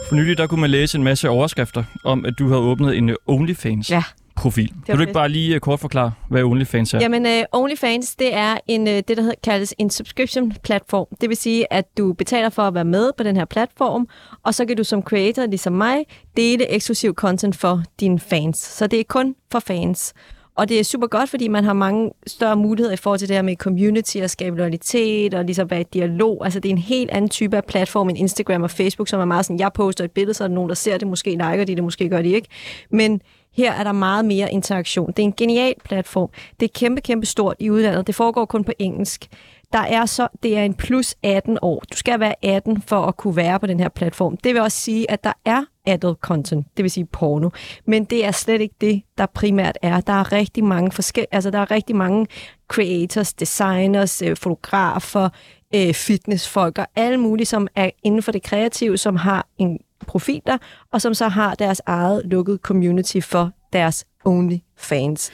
[0.09, 3.09] For nylig der kunne man læse en masse overskrifter om, at du har åbnet en
[3.11, 4.05] øh, OnlyFans-profil.
[4.45, 4.51] Ja.
[4.87, 6.99] Kan du ikke bare lige øh, kort forklare, hvad OnlyFans er?
[7.01, 11.07] Jamen, uh, OnlyFans, det er en, uh, det, der hedder, kaldes en subscription-platform.
[11.21, 14.09] Det vil sige, at du betaler for at være med på den her platform,
[14.45, 16.05] og så kan du som creator, ligesom mig,
[16.37, 18.59] dele eksklusiv content for dine fans.
[18.59, 20.15] Så det er kun for fans.
[20.57, 23.37] Og det er super godt, fordi man har mange større muligheder i forhold til det
[23.37, 26.45] her med community og skabe loyalitet og ligesom være i dialog.
[26.45, 29.25] Altså det er en helt anden type af platform end Instagram og Facebook, som er
[29.25, 31.65] meget sådan, jeg poster et billede, så er der nogen, der ser det, måske liker
[31.65, 32.49] de det, måske gør de ikke.
[32.91, 33.21] Men
[33.57, 35.07] her er der meget mere interaktion.
[35.07, 36.29] Det er en genial platform.
[36.61, 38.07] Det er kæmpe, kæmpe stort i udlandet.
[38.07, 39.29] Det foregår kun på engelsk.
[39.73, 41.83] Der er så, det er en plus 18 år.
[41.93, 44.37] Du skal være 18 for at kunne være på den her platform.
[44.37, 47.51] Det vil også sige, at der er adult content, det vil sige porno.
[47.85, 50.01] Men det er slet ikke det, der primært er.
[50.01, 52.27] Der er rigtig mange forskellige, altså der er rigtig mange
[52.69, 55.29] creators, designers, øh, fotografer,
[55.75, 60.43] øh, fitnessfolk og alle mulige, som er inden for det kreative, som har en profil
[60.47, 60.59] der,
[60.93, 65.31] og som så har deres eget lukket community for deres only fans.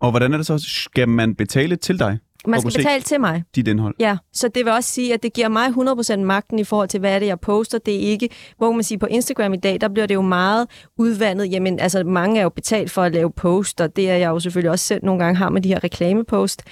[0.00, 0.58] Og hvordan er det så?
[0.58, 3.44] Skal man betale til dig Man skal betale til mig.
[3.56, 3.94] dit indhold?
[3.98, 7.00] Ja, så det vil også sige, at det giver mig 100% magten i forhold til,
[7.00, 7.78] hvad er det, jeg poster.
[7.78, 10.66] Det er ikke, hvor man siger, på Instagram i dag, der bliver det jo meget
[10.98, 11.52] udvandet.
[11.52, 14.40] Jamen, altså, mange er jo betalt for at lave post, og det er jeg jo
[14.40, 16.62] selvfølgelig også selv nogle gange har med de her reklamepost.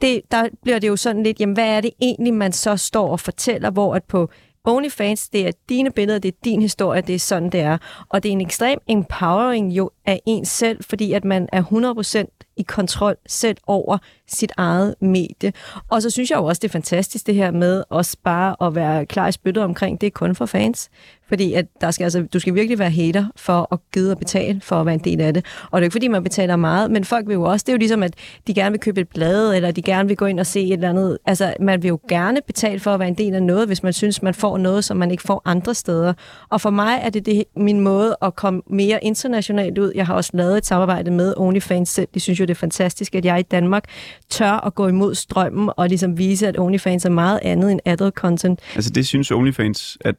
[0.00, 3.08] Det, der bliver det jo sådan lidt, jamen, hvad er det egentlig, man så står
[3.08, 4.30] og fortæller, hvor at på
[4.66, 7.78] OnlyFans, det er dine billeder, det er din historie, det er sådan, det er.
[8.08, 12.45] Og det er en ekstrem empowering jo af en selv, fordi at man er 100%
[12.56, 15.52] i kontrol selv over sit eget medie.
[15.88, 18.74] Og så synes jeg jo også, det er fantastisk det her med også bare at
[18.74, 20.90] være klar i spyttet omkring, det er kun for fans.
[21.28, 24.60] Fordi at der skal, altså, du skal virkelig være hater for at gide at betale
[24.60, 25.44] for at være en del af det.
[25.70, 27.74] Og det er ikke fordi, man betaler meget, men folk vil jo også, det er
[27.74, 28.14] jo ligesom, at
[28.46, 30.72] de gerne vil købe et blad, eller de gerne vil gå ind og se et
[30.72, 31.18] eller andet.
[31.26, 33.92] Altså, man vil jo gerne betale for at være en del af noget, hvis man
[33.92, 36.12] synes, man får noget, som man ikke får andre steder.
[36.48, 39.92] Og for mig er det, det min måde at komme mere internationalt ud.
[39.94, 42.08] Jeg har også lavet et samarbejde med OnlyFans selv.
[42.14, 43.84] De synes jo, det er fantastisk, at jeg i Danmark
[44.30, 48.14] tør at gå imod strømmen og ligesom vise, at OnlyFans er meget andet end adult
[48.14, 48.60] content.
[48.74, 50.14] Altså det synes OnlyFans, at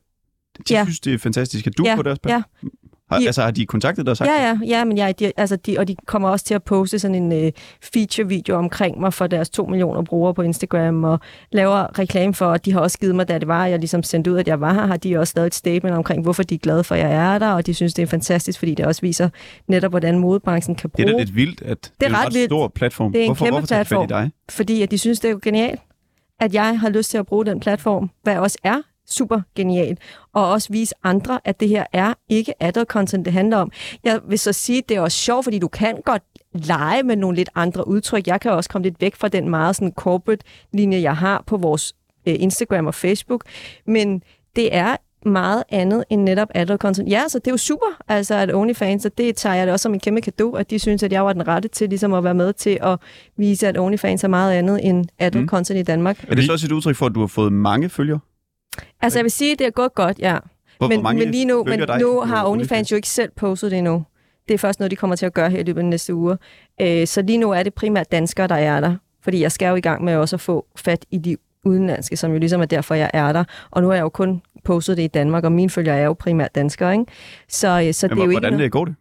[0.69, 0.83] de Ja.
[0.83, 2.41] synes, det er fantastisk, at du Ja, på deres ja.
[3.11, 3.25] Har, Ja.
[3.25, 5.75] altså har de kontaktet dig og sagt Ja, ja, ja, men jeg, de, altså de,
[5.79, 7.51] og de kommer også til at poste sådan en øh,
[7.93, 11.19] feature-video omkring mig for deres to millioner brugere på Instagram, og
[11.51, 14.31] laver reklame for, og de har også givet mig, da det var, jeg ligesom sendte
[14.31, 16.59] ud, at jeg var her, har de også lavet et statement omkring, hvorfor de er
[16.59, 19.01] glade for, at jeg er der, og de synes, det er fantastisk, fordi det også
[19.01, 19.29] viser
[19.67, 22.25] netop, hvordan modebranchen kan Det er bruge, da lidt vildt, at det, er er en
[22.25, 22.49] ret vildt.
[22.49, 23.11] stor platform.
[23.11, 24.07] Det er en hvorfor, kæmpe hvorfor i platform.
[24.07, 24.31] dig?
[24.49, 25.79] fordi at de synes, det er jo genialt,
[26.39, 28.77] at jeg har lyst til at bruge den platform, hvad også er
[29.09, 29.99] super genialt,
[30.33, 33.71] og også vise andre, at det her er ikke adult content, det handler om.
[34.03, 37.15] Jeg vil så sige, at det er også sjovt, fordi du kan godt lege med
[37.15, 38.27] nogle lidt andre udtryk.
[38.27, 41.57] Jeg kan også komme lidt væk fra den meget sådan corporate linje, jeg har på
[41.57, 41.93] vores
[42.27, 43.43] øh, Instagram og Facebook,
[43.87, 44.21] men
[44.55, 47.09] det er meget andet end netop adult content.
[47.11, 49.83] Ja, så det er jo super, altså at OnlyFans, og det tager jeg det også
[49.83, 52.23] som en kæmpe gave, at de synes, at jeg var den rette til ligesom at
[52.23, 52.99] være med til at
[53.37, 55.47] vise, at OnlyFans er meget andet end adult Mm.
[55.49, 56.25] content i Danmark.
[56.27, 58.19] Er det så også et udtryk for, at du har fået mange følgere?
[59.01, 60.37] Altså jeg vil sige, at det er gået godt, ja.
[60.77, 62.91] Hvor, Men, hvor men lige nu, men nu har OnlyFans?
[62.91, 64.03] Jo ikke selv postet det endnu.
[64.47, 66.15] Det er først noget, de kommer til at gøre her i løbet af de næste
[66.15, 66.35] uger.
[66.81, 68.95] Øh, så lige nu er det primært danskere, der er der.
[69.23, 72.31] Fordi jeg skal jo i gang med også at få fat i de udenlandske, som
[72.31, 73.43] jo ligesom er derfor, jeg er der.
[73.71, 76.13] Og nu har jeg jo kun postet det i Danmark, og mine følgere er jo
[76.13, 77.05] primært danskere, ikke?
[77.49, 78.95] Så, øh, så det er jo hvordan ikke det går det?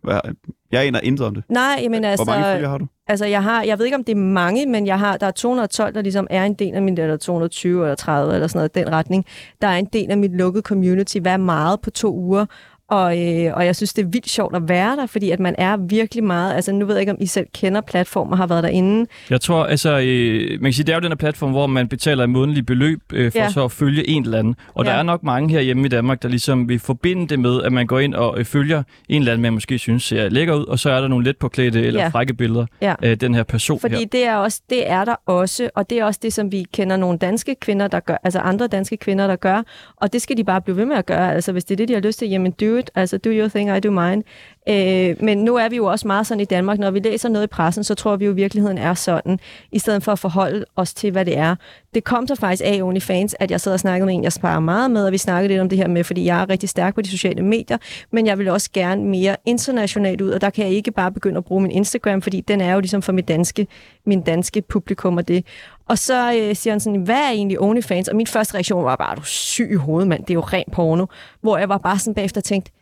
[0.73, 1.45] Jeg aner intet om det.
[1.49, 2.25] Nej, jamen altså...
[2.25, 2.87] Hvor mange følgere har du?
[3.09, 5.31] Altså, jeg har, jeg ved ikke, om det er mange, men jeg har, der er
[5.31, 8.75] 212, der ligesom er en del af min, eller 220 eller 30 eller sådan noget,
[8.75, 9.25] den retning.
[9.61, 12.47] Der er en del af mit lukkede community, hvad meget på to uger,
[12.89, 15.55] og, øh, og jeg synes, det er vildt sjovt at være der, fordi at man
[15.59, 18.47] er virkelig meget, altså nu ved jeg ikke, om I selv kender platformen og har
[18.47, 19.07] været derinde.
[19.31, 21.89] Jeg tror, altså, øh, man kan sige, det er jo den her platform, hvor man
[21.89, 23.49] betaler et månedligt beløb øh, for Ja.
[23.51, 24.55] så at følge en eller anden.
[24.75, 24.91] Og ja.
[24.91, 27.87] der er nok mange herhjemme i Danmark, der ligesom vil forbinde det med, at man
[27.87, 30.79] går ind og øh, følger en eller anden, man måske synes ser lækker ud, og
[30.79, 32.09] så er der nogle let påklædte eller Ja.
[32.09, 32.95] frække billeder Ja.
[33.03, 34.07] af den her person Fordi her.
[34.07, 36.97] det er, også, det er der også, og det er også det, som vi kender
[36.97, 39.63] nogle danske kvinder, der gør, altså andre danske kvinder, der gør,
[39.97, 41.35] og det skal de bare blive ved med at gøre.
[41.35, 43.49] Altså hvis det er det, de har lyst til, jamen do it, altså do your
[43.49, 44.23] thing, I do mine.
[44.69, 47.45] Øh, men nu er vi jo også meget sådan i Danmark, når vi læser noget
[47.45, 49.39] i pressen, så tror vi jo, at virkeligheden er sådan,
[49.73, 51.57] i stedet for at forholde os til, hvad det er.
[51.95, 54.61] Det kom så faktisk af OnlyFans, at jeg sad og snakkede med en, jeg sparer
[54.61, 56.95] meget med, og vi snakkede lidt om det her med, fordi jeg er rigtig stærk
[56.95, 57.79] på de sociale medier,
[58.13, 61.39] men jeg vil også gerne mere internationalt ud, og der kan jeg ikke bare begynde
[61.39, 63.67] at bruge min Instagram, fordi den er jo ligesom for mit danske,
[64.07, 65.45] min danske publikum og det.
[65.89, 68.09] Og så øh, siger han sådan, hvad er egentlig OnlyFans?
[68.09, 70.41] Og min første reaktion var bare, du er syg i hovedet, mand, det er jo
[70.41, 71.07] rent porno.
[71.41, 72.73] Hvor jeg var bare sådan bagefter tænkt,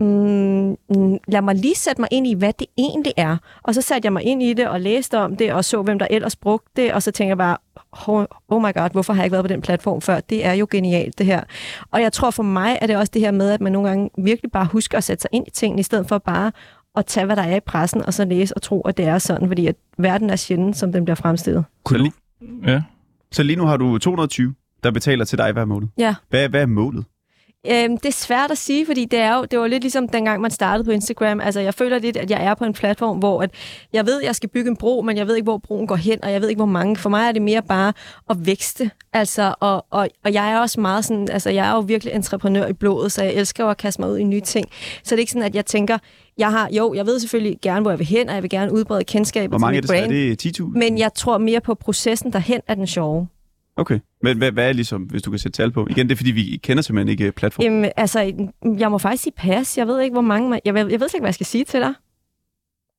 [0.00, 3.36] mm, mm, lad mig lige sætte mig ind i, hvad det egentlig er.
[3.62, 5.98] Og så satte jeg mig ind i det og læste om det og så, hvem
[5.98, 6.92] der ellers brugte det.
[6.92, 7.56] Og så tænker jeg bare,
[8.08, 10.20] oh, oh my god, hvorfor har jeg ikke været på den platform før?
[10.20, 11.40] Det er jo genialt, det her.
[11.90, 14.10] Og jeg tror for mig, er det også det her med, at man nogle gange
[14.18, 16.52] virkelig bare husker at sætte sig ind i tingene, i stedet for bare
[16.96, 19.18] at tage, hvad der er i pressen, og så læse og tro, at det er
[19.18, 21.64] sådan, fordi at verden er sjældent, som den bliver fremstillet.
[21.84, 22.10] Kunne du,
[22.66, 22.82] Ja.
[23.32, 25.88] så lige nu har du 220, der betaler til dig hver måned.
[25.98, 26.14] Ja.
[26.28, 27.04] Hvad, hvad er målet?
[27.66, 30.40] Øhm, det er svært at sige, fordi det, er jo, det var lidt ligesom dengang,
[30.40, 31.40] man startede på Instagram.
[31.40, 33.50] Altså, jeg føler lidt, at jeg er på en platform, hvor at
[33.92, 35.96] jeg ved, at jeg skal bygge en bro, men jeg ved ikke, hvor broen går
[35.96, 36.96] hen, og jeg ved ikke, hvor mange.
[36.96, 37.92] For mig er det mere bare
[38.30, 38.90] at vækste.
[39.12, 42.66] Altså, og, og, og jeg er også meget sådan, altså, jeg er jo virkelig entreprenør
[42.66, 44.66] i blodet, så jeg elsker jo at kaste mig ud i nye ting.
[45.04, 45.98] Så det er ikke sådan, at jeg tænker,
[46.38, 48.72] jeg har, jo, jeg ved selvfølgelig gerne, hvor jeg vil hen, og jeg vil gerne
[48.72, 49.88] udbrede kendskabet Hvor til mange er mit det?
[49.88, 49.94] så?
[49.94, 50.36] Er brand.
[50.36, 50.78] det 10.000?
[50.78, 53.28] Men jeg tror mere på processen derhen er den sjove.
[53.80, 53.98] Okay.
[54.22, 55.86] Men hvad, hvad er ligesom, hvis du kan sætte tal på?
[55.90, 57.72] Igen, det er fordi, vi kender simpelthen ikke platformen.
[57.72, 59.78] Jamen, altså, jeg må faktisk sige pas.
[59.78, 60.50] Jeg ved ikke, hvor mange...
[60.50, 60.60] Man...
[60.64, 61.94] Jeg, ved, jeg ved slet ikke, hvad jeg skal sige til dig.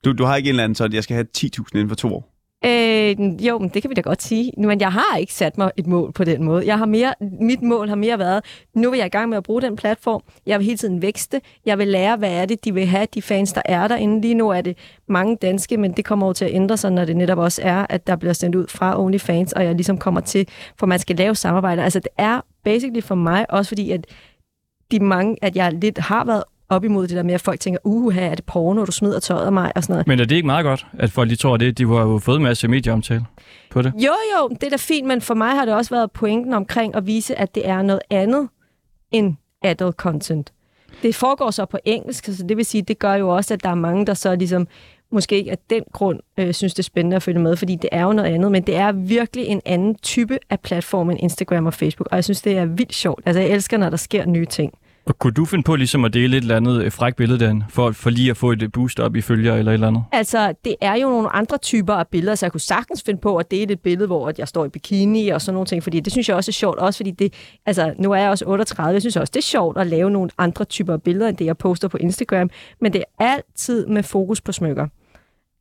[0.05, 2.15] Du, du har ikke en eller anden sådan, jeg skal have 10.000 inden for to
[2.15, 2.30] år.
[2.65, 4.52] Øh, jo, men det kan vi da godt sige.
[4.58, 6.65] Men jeg har ikke sat mig et mål på den måde.
[6.65, 8.43] Jeg har mere, mit mål har mere været,
[8.74, 10.21] nu vil jeg i gang med at bruge den platform.
[10.45, 11.41] Jeg vil hele tiden vækste.
[11.65, 14.21] Jeg vil lære, hvad er det, de vil have, de fans, der er derinde.
[14.21, 17.06] Lige nu er det mange danske, men det kommer over til at ændre sig, når
[17.06, 20.21] det netop også er, at der bliver sendt ud fra OnlyFans, og jeg ligesom kommer
[20.21, 20.47] til,
[20.80, 21.84] for man skal lave samarbejder.
[21.84, 24.06] Altså, det er basically for mig, også fordi, at
[24.91, 27.79] de mange, at jeg lidt har været op imod det der med, at folk tænker,
[27.84, 30.07] uh, her er det porno, du smider tøjet af mig, og sådan noget.
[30.07, 31.77] Men er det ikke meget godt, at folk de tror det?
[31.77, 33.25] De har jo fået en masse medieomtale
[33.71, 33.93] på det.
[33.95, 36.95] Jo, jo, det er da fint, men for mig har det også været pointen omkring
[36.95, 38.49] at vise, at det er noget andet
[39.12, 40.53] end adult content.
[41.03, 43.69] Det foregår så på engelsk, så det vil sige, det gør jo også, at der
[43.69, 44.67] er mange, der så ligesom
[45.12, 47.89] måske ikke af den grund øh, synes, det er spændende at følge med, fordi det
[47.91, 51.65] er jo noget andet, men det er virkelig en anden type af platform end Instagram
[51.65, 53.21] og Facebook, og jeg synes, det er vildt sjovt.
[53.25, 54.73] Altså, jeg elsker, når der sker nye ting.
[55.05, 57.65] Og kunne du finde på ligesom at dele et eller andet øh, fræk billede derinde,
[57.69, 60.03] for, for lige at få et øh, boost op i følger eller et eller andet?
[60.11, 63.37] Altså, det er jo nogle andre typer af billeder, så jeg kunne sagtens finde på
[63.37, 65.99] at dele et billede, hvor at jeg står i bikini og sådan nogle ting, fordi
[65.99, 67.33] det synes jeg også er sjovt, også fordi det,
[67.65, 70.29] altså, nu er jeg også 38, jeg synes også, det er sjovt at lave nogle
[70.37, 72.49] andre typer af billeder, end det, jeg poster på Instagram,
[72.81, 74.87] men det er altid med fokus på smykker.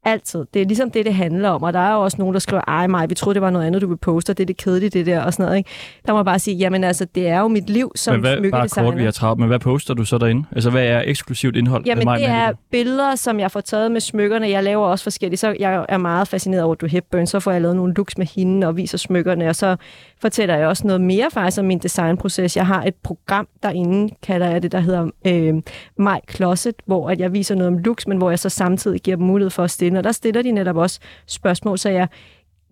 [0.04, 0.44] Altid.
[0.54, 1.62] Det er ligesom det, det handler om.
[1.62, 3.66] Og der er jo også nogen, der skriver, ej mig, vi troede, det var noget
[3.66, 5.58] andet, du ville poste, og det er det kedelige, det der, og sådan noget.
[5.58, 5.70] Ikke?
[6.06, 8.30] Der må jeg bare sige, jamen altså, det er jo mit liv som men hvad,
[8.30, 8.90] bare smykkedesigner.
[8.90, 10.44] kort, vi har travlt, men hvad poster du så derinde?
[10.52, 11.84] Altså, hvad er eksklusivt indhold?
[11.86, 14.48] Jamen, Mig det er billeder, som jeg får taget med smykkerne.
[14.48, 15.38] Jeg laver også forskellige.
[15.38, 17.26] Så jeg er meget fascineret over, at du Hepburn.
[17.26, 19.48] Så får jeg lavet nogle looks med hende og viser smykkerne.
[19.48, 19.76] Og så
[20.20, 22.56] fortæller jeg også noget mere faktisk om min designproces.
[22.56, 25.54] Jeg har et program derinde, kalder jeg det, der hedder øh,
[25.98, 29.16] My Closet, hvor at jeg viser noget om looks, men hvor jeg så samtidig giver
[29.16, 29.89] dem mulighed for at stille.
[29.96, 32.08] Og der stiller de netop også spørgsmål, så jeg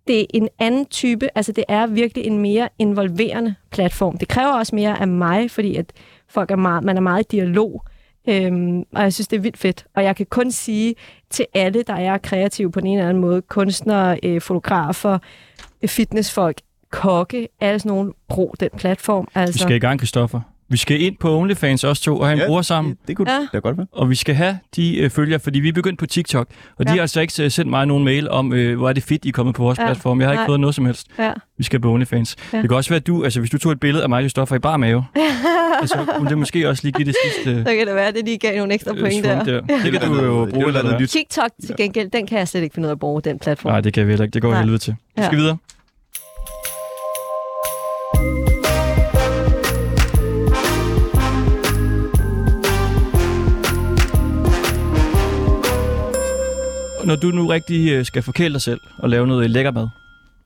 [0.06, 4.18] det er en anden type, altså det er virkelig en mere involverende platform.
[4.18, 5.92] Det kræver også mere af mig, fordi at
[6.28, 7.84] folk er meget, man er meget i dialog,
[8.28, 9.86] øhm, og jeg synes, det er vildt fedt.
[9.94, 10.94] Og jeg kan kun sige
[11.30, 15.18] til alle, der er kreative på en eller anden måde, kunstnere, øh, fotografer,
[15.86, 16.56] fitnessfolk,
[16.90, 19.28] kokke, alle sådan nogle, brug den platform.
[19.34, 19.58] Vi Altså.
[19.58, 20.40] skal i gang, Kristoffer.
[20.70, 22.92] Vi skal ind på OnlyFans også to og have en Ja, bror sammen.
[22.92, 23.46] Det, det kunne Ja.
[23.52, 23.86] da godt være.
[23.92, 26.46] Og vi skal have de øh, følger, fordi vi er begyndt på TikTok.
[26.78, 26.94] Og de Ja.
[26.94, 29.28] har altså ikke øh, sendt mig nogen mail om, øh, hvor er det fedt, I
[29.28, 29.86] er kommet på vores Ja.
[29.86, 30.20] platform.
[30.20, 30.46] Jeg har ikke Nej.
[30.46, 31.06] fået noget som helst.
[31.18, 31.32] Ja.
[31.58, 32.36] Vi skal på OnlyFans.
[32.52, 32.58] Ja.
[32.58, 34.56] Det kan også være, at du, altså hvis du tog et billede af mig, Christoffer,
[34.56, 35.04] i bar mave,
[35.80, 38.24] altså, kunne det måske også lige give det sidste Så kan det være, at det
[38.24, 39.44] lige gav nogle ekstra øh, point der.
[39.44, 39.60] der.
[39.60, 40.62] Det kan du jo Det bruge.
[40.62, 41.00] jo eller noget hvad?
[41.00, 41.08] nyt.
[41.08, 43.72] TikTok til gengæld, den kan jeg slet ikke finde ud af at bruge, den platform.
[43.72, 44.34] Nej, det kan vi heller ikke.
[44.34, 44.60] Det går Nej.
[44.60, 44.94] helvede til.
[45.16, 45.56] Vi skal videre.
[57.08, 59.88] Når du nu rigtig øh, skal forkæle dig selv og lave noget lækker mad,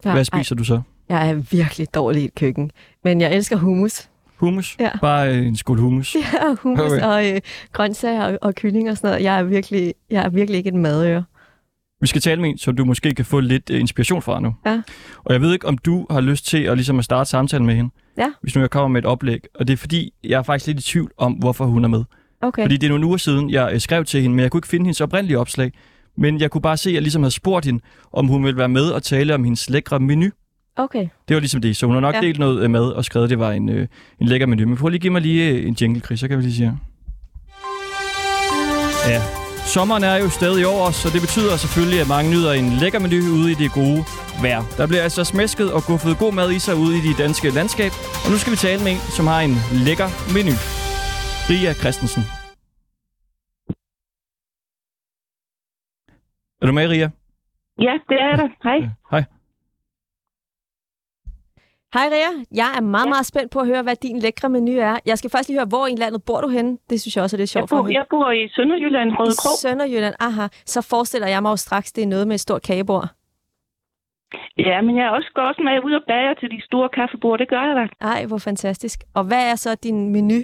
[0.04, 0.74] Ja, hvad spiser du så?
[1.08, 2.70] Ej, jeg er virkelig dårlig i et køkken,
[3.04, 4.08] men jeg elsker hummus.
[4.36, 4.76] Hummus?
[4.80, 4.90] Ja.
[5.00, 6.14] Bare øh, en skål hummus?
[6.34, 7.02] Ja, hummus Okay.
[7.02, 7.40] og øh,
[7.72, 9.24] grøntsager og, og kylling og sådan noget.
[9.24, 11.24] Jeg er virkelig, jeg er virkelig ikke et madøre.
[12.00, 14.54] Vi skal tale med en, som du måske kan få lidt øh, inspiration fra nu.
[14.66, 14.82] Ja.
[15.24, 17.74] Og jeg ved ikke, om du har lyst til at, ligesom at starte samtalen med
[17.74, 17.90] hende.
[18.18, 18.26] Ja.
[18.42, 19.40] Hvis nu jeg kommer med et oplæg.
[19.54, 22.04] Og det er fordi, jeg er faktisk lidt i tvivl om, hvorfor hun er med.
[22.42, 22.62] Okay.
[22.62, 24.84] Fordi det er nogle uger siden, jeg skrev til hende, men jeg kunne ikke finde
[24.84, 25.72] hendes oprindelige opslag.
[26.16, 27.80] Men jeg kunne bare se, at jeg ligesom havde spurgt hende,
[28.12, 30.30] om hun ville være med og tale om hendes lækre menu.
[30.76, 31.06] okay.
[31.28, 31.76] Det var ligesom det.
[31.76, 32.20] Så hun har nok Ja.
[32.20, 33.86] delt noget mad og skrevet, at det var en, øh,
[34.20, 34.68] en lækker menu.
[34.68, 36.54] Men prøv lige at give mig lige øh, en jingle, Chris, så kan vi lige
[36.54, 36.78] sige.
[39.08, 39.22] Ja.
[39.66, 42.98] Sommeren er jo stadig over os, så det betyder selvfølgelig, at mange nyder en lækker
[42.98, 44.04] menu ude i det gode
[44.42, 44.62] vejr.
[44.76, 47.92] Der bliver altså smæsket og guffet god mad i sig ude i de danske landskab.
[48.24, 50.52] Og nu skal vi tale med en, som har en lækker menu.
[51.50, 52.22] Ria Christensen.
[56.62, 57.08] Er du med, Ria?
[57.86, 58.48] Ja, det er der.
[58.62, 58.74] Hej.
[58.76, 58.88] Ja.
[59.10, 59.22] Hej.
[61.94, 63.08] Hej Ria, jeg er meget, Ja.
[63.14, 64.96] meget spændt på at høre, hvad din lækre menu er.
[65.06, 66.78] Jeg skal først lige høre, hvor i landet bor du henne?
[66.90, 67.92] Det synes jeg også er lidt Jeg sjovt for bor, mig.
[67.98, 69.50] jeg bor i Sønderjylland, I Rødekro.
[69.64, 70.46] Sønderjylland, aha.
[70.74, 73.06] Så forestiller jeg mig jo straks, det er noget med et stort kagebord.
[74.58, 77.38] Ja, men jeg er også går også med ud og bager til de store kaffebord.
[77.38, 77.84] Det gør jeg da.
[78.12, 78.98] Ej, hvor fantastisk.
[79.14, 80.38] Og hvad er så din menu?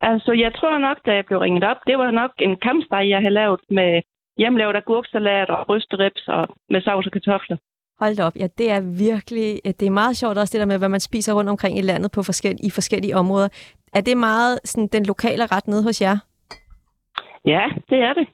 [0.00, 3.18] Altså, jeg tror nok, da jeg blev ringet op, det var nok en kampsteg, jeg
[3.18, 4.02] havde lavet med
[4.38, 7.56] hjemmelavet agurksalat og rysterips og med sovs og kartofler.
[8.00, 10.78] Hold da op, ja, det er virkelig, det er meget sjovt også det der med,
[10.78, 13.48] hvad man spiser rundt omkring i landet på forskellige, i forskellige områder.
[13.94, 16.16] Er det meget sådan, den lokale ret nede hos jer?
[17.44, 18.26] Ja, det er det.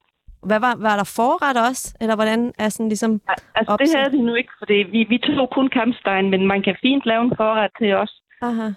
[0.42, 1.96] Hvad var, var der forret også?
[2.00, 3.20] Eller hvordan er sådan ligesom...
[3.56, 3.86] Altså, Opsæt.
[3.86, 7.02] det havde vi nu ikke, fordi vi, vi tog kun kampstegen, men man kan fint
[7.06, 8.12] lave en forret til os.
[8.42, 8.68] Aha.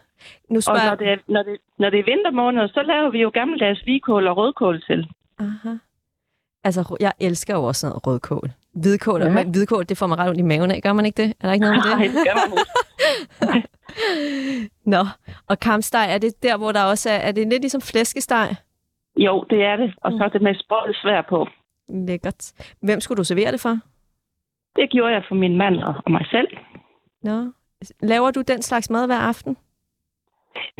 [0.49, 3.19] Nu Og spørger når det, er, når, det, når det er vintermåneder, så laver vi
[3.21, 5.07] jo gammeldags hvidkål og rødkål til.
[5.39, 5.73] Aha.
[6.67, 8.49] Altså, jeg elsker jo også sådan noget rødkål.
[8.73, 9.29] Hvidkål, ja.
[9.29, 11.29] Men hvidkål, det får man ret ondt i maven af, gør man ikke det?
[11.39, 12.13] Er der ikke noget med Nej, det?
[12.13, 12.49] det gør man
[13.55, 13.67] ikke.
[14.95, 15.03] Nå,
[15.49, 18.55] og kampsteg, er det der, hvor der også er, er det lidt ligesom flæskesteg?
[19.17, 19.93] Jo, det er det.
[20.01, 21.47] Og så er det med sprøjt svær på.
[21.89, 22.51] Lækkert.
[22.81, 23.77] Hvem skulle du servere det for?
[24.75, 26.47] Det gjorde jeg for min mand og og mig selv.
[27.23, 27.51] Nå.
[28.01, 29.57] Laver du den slags mad hver aften?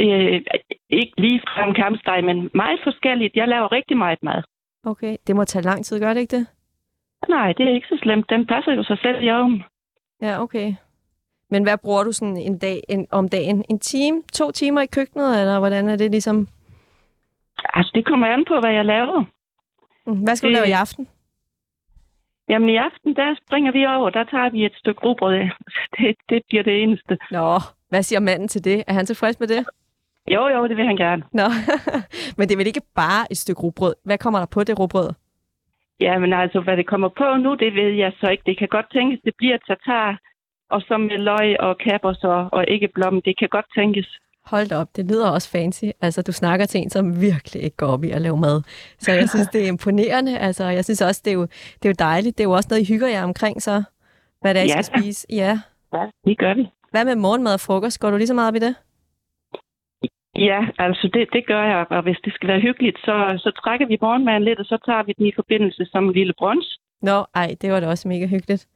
[0.02, 0.42] Øh,
[0.90, 3.36] ikke lige frem kampsteg, men meget forskelligt.
[3.36, 4.44] Jeg laver rigtig meget mad.
[4.92, 6.48] Okay, det må tage lang tid, gør det ikke det?
[7.30, 8.30] Nej, det er ikke så slemt.
[8.30, 9.64] Den passer jo sig selv i ovnen.
[10.22, 10.74] Ja, okay.
[11.50, 13.66] Men hvad bruger du sådan en dag en, om dagen?
[13.70, 14.24] En time?
[14.34, 16.48] To timer i køkkenet, eller hvordan er det ligesom?
[17.74, 19.24] Altså, det kommer an på, hvad jeg laver.
[20.06, 21.08] Mm, Hvad skal du Det- lave i aften?
[22.50, 24.10] Jamen, i aften, der springer vi over.
[24.10, 25.34] Der tager vi et stykke rugbrød.
[25.98, 27.18] Det, det bliver det eneste.
[27.32, 27.60] Nå,
[27.90, 28.84] hvad siger manden til det?
[28.88, 29.66] Er han tilfreds med det?
[30.36, 31.24] Jo, jo, det vil han gerne.
[31.34, 31.48] Nå,
[32.38, 33.96] men det er vel ikke bare et stykke rugbrød?
[34.04, 35.10] Hvad kommer der på det rugbrød?
[36.00, 38.44] Jamen, altså, hvad det kommer på nu, det ved jeg så ikke.
[38.46, 40.20] Det kan godt tænkes, det bliver tartar.
[40.70, 43.22] Og så med løg og kapers og, og æggeblom.
[43.22, 44.20] Det kan godt tænkes.
[44.46, 45.84] Hold da op, det lyder også fancy.
[46.02, 48.62] Altså, du snakker til en, som virkelig ikke går op i at lave mad.
[49.00, 50.38] Så jeg synes, det er imponerende.
[50.40, 51.42] Altså, jeg synes også, det er, jo,
[51.80, 52.38] det er jo dejligt.
[52.38, 53.84] Det er jo også noget, I hygger jer omkring, så
[54.42, 55.28] hvad det er, I Ja, skal spise.
[55.30, 55.60] Ja.
[55.94, 56.70] Ja, det gør vi.
[56.92, 58.00] Hvad med morgenmad og frokost?
[58.00, 58.76] Går du lige så meget op i det?
[60.38, 63.88] Ja, altså det, det gør jeg, og hvis det skal være hyggeligt, så, så trækker
[63.88, 66.68] vi morgenmaden lidt, og så tager vi den i forbindelse som en lille brunch.
[67.02, 68.68] Nå, ej, det var da også mega hyggeligt.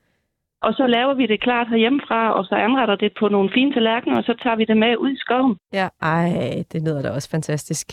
[0.61, 4.17] Og så laver vi det klart herhjemmefra, og så anretter det på nogle fine tallerkener,
[4.17, 5.57] og så tager vi det med ud i skoven.
[5.73, 6.29] Ja, ej,
[6.71, 7.87] det lyder da også fantastisk.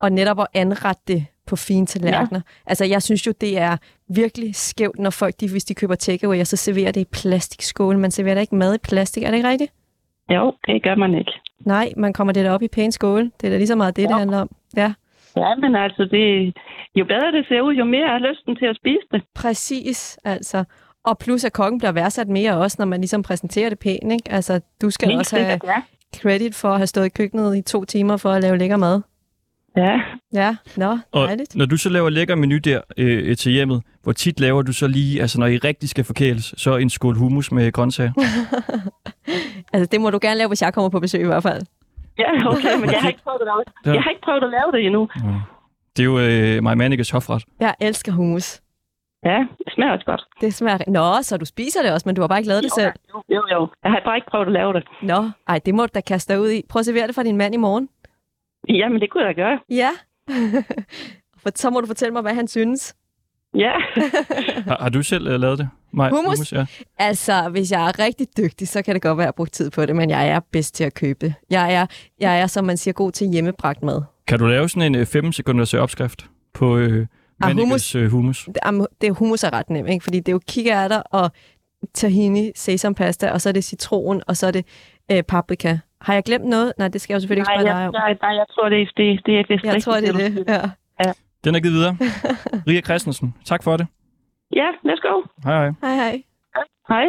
[0.00, 2.40] Og netop at anrette det på fine tallerkener.
[2.44, 2.70] Ja.
[2.70, 3.76] Altså, jeg synes jo, det er
[4.08, 7.98] virkelig skævt, når folk, de, hvis de køber takeaway, og så serverer det i plastikskåle.
[7.98, 9.72] Man serverer da ikke mad i plastik, er det ikke rigtigt?
[10.30, 11.32] Jo, det gør man ikke.
[11.64, 13.30] Nej, man kommer det der op i pæne skåle.
[13.40, 14.18] Det er da lige så meget det, det Ja.
[14.18, 14.50] handler om.
[14.76, 14.92] Ja,
[15.36, 16.54] Ja, men altså, det,
[16.94, 19.22] jo bedre det ser ud, jo mere er lysten til at spise det.
[19.34, 20.64] præcis, altså.
[21.04, 24.32] Og plus, at kokken bliver værdsat mere også, når man ligesom præsenterer det pænt, ikke?
[24.32, 25.82] Altså, du skal Helt også have sikkert, ja.
[26.18, 29.00] credit for at have stået i køkkenet i to timer for at lave lækker mad.
[29.76, 30.00] Ja,
[30.32, 31.56] Ja, nå, Og dejligt.
[31.56, 34.86] når du så laver lækker menu der øh, til hjemmet, hvor tit laver du så
[34.86, 38.12] lige, altså når I rigtig skal forkæles, så en skål hummus med grøntsager?
[39.72, 41.62] Altså, det må du gerne lave, hvis jeg kommer på besøg i hvert fald.
[42.18, 43.94] Ja, okay, men jeg har ikke prøvet at lave det.
[43.94, 45.08] Jeg har ikke prøvet at lave det endnu.
[45.96, 47.44] Det er jo øh, Maja Manniges hofret.
[47.60, 48.60] Jeg elsker hummus.
[49.24, 50.22] Ja, det smager også godt.
[50.40, 50.78] Det smager...
[50.88, 52.92] Nå, så du spiser det også, men du har bare ikke lavet det selv.
[53.14, 53.68] Jo, jo, jo.
[53.84, 54.82] Jeg har bare ikke prøvet at lave det.
[55.02, 56.62] Nå, ej, det må du da kaste dig ud i.
[56.68, 57.88] Prøv at servere det for din mand i morgen.
[58.68, 59.58] Jamen, det kunne jeg da gøre.
[59.70, 59.90] Ja.
[61.42, 62.94] For så må du fortælle mig, hvad han synes.
[63.54, 63.72] Ja.
[64.68, 65.68] Har, har du selv øh, lavet det?
[65.92, 66.52] Maja, Hummus?
[66.52, 66.66] ja.
[66.98, 69.52] Altså, hvis jeg er rigtig dygtig, så kan det godt være, at jeg har brugt
[69.52, 71.34] tid på det, men jeg er bedst til at købe det.
[71.50, 71.86] Jeg er,
[72.20, 74.02] jeg er som man siger, god til hjemmebragt mad.
[74.26, 77.06] Kan du lave sådan en 5 sekunders øh, opskrift på øh,
[77.42, 78.44] Ah, Manniges øh, hummus?
[78.44, 80.02] Det, am- det er hummus er ret nemt, ikke?
[80.04, 81.30] fordi det er jo kikærter og
[81.94, 84.66] tahini, sesampasta, og så er det citron, og så er det
[85.12, 85.78] øh, paprika.
[86.06, 86.72] Har jeg glemt noget?
[86.78, 87.94] Nej, det skal jeg jo selvfølgelig ikke Nej, spørge jeg, dig om.
[87.94, 90.46] nej, nej, jeg tror, det er, det, det er vist Jeg tror, det er det.
[90.46, 90.52] du
[91.04, 91.12] Ja.
[91.44, 91.96] Den er givet videre.
[92.68, 93.86] Ria Christensen, tak for det.
[94.54, 95.22] Ja, let's go.
[95.44, 95.72] Hej hej.
[95.82, 96.22] Hej, hej.
[96.88, 97.06] Hej.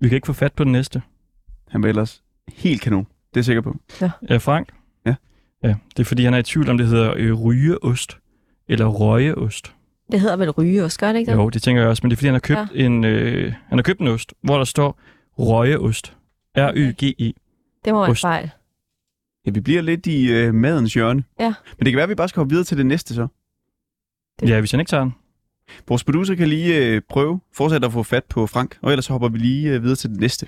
[0.00, 1.02] Vi kan ikke få fat på den næste.
[1.68, 2.22] Han var ellers
[2.54, 3.04] helt kanon.
[3.04, 3.76] Det er jeg sikker på.
[4.30, 4.68] Ja, Frank?
[5.06, 5.14] Ja.
[5.62, 8.18] Ja, det er fordi, han er i tvivl om, det hedder øh, rygeost
[8.68, 9.74] eller røgeost.
[10.12, 11.38] Det hedder vel rygeost, gør det ikke det?
[11.38, 12.84] Jo, det tænker jeg også, men det er fordi, han har købt, ja.
[12.84, 15.00] en, øh, han har købt en ost, hvor der står
[15.38, 16.16] røgeost.
[16.58, 17.32] R-Y-G-E.
[17.84, 18.20] Det må være en Ost.
[18.20, 18.50] fejl.
[19.46, 21.24] Ja, vi bliver lidt i øh, madens hjørne.
[21.40, 21.46] Ja.
[21.78, 23.26] Men det kan være, at vi bare skal hoppe videre til det næste så.
[24.40, 25.14] Det- Ja, hvis han ikke tager den.
[25.88, 29.12] Vores producer kan lige øh, prøve, fortsætte at få fat på Frank, og ellers så
[29.12, 30.46] hopper vi lige øh, videre til det næste.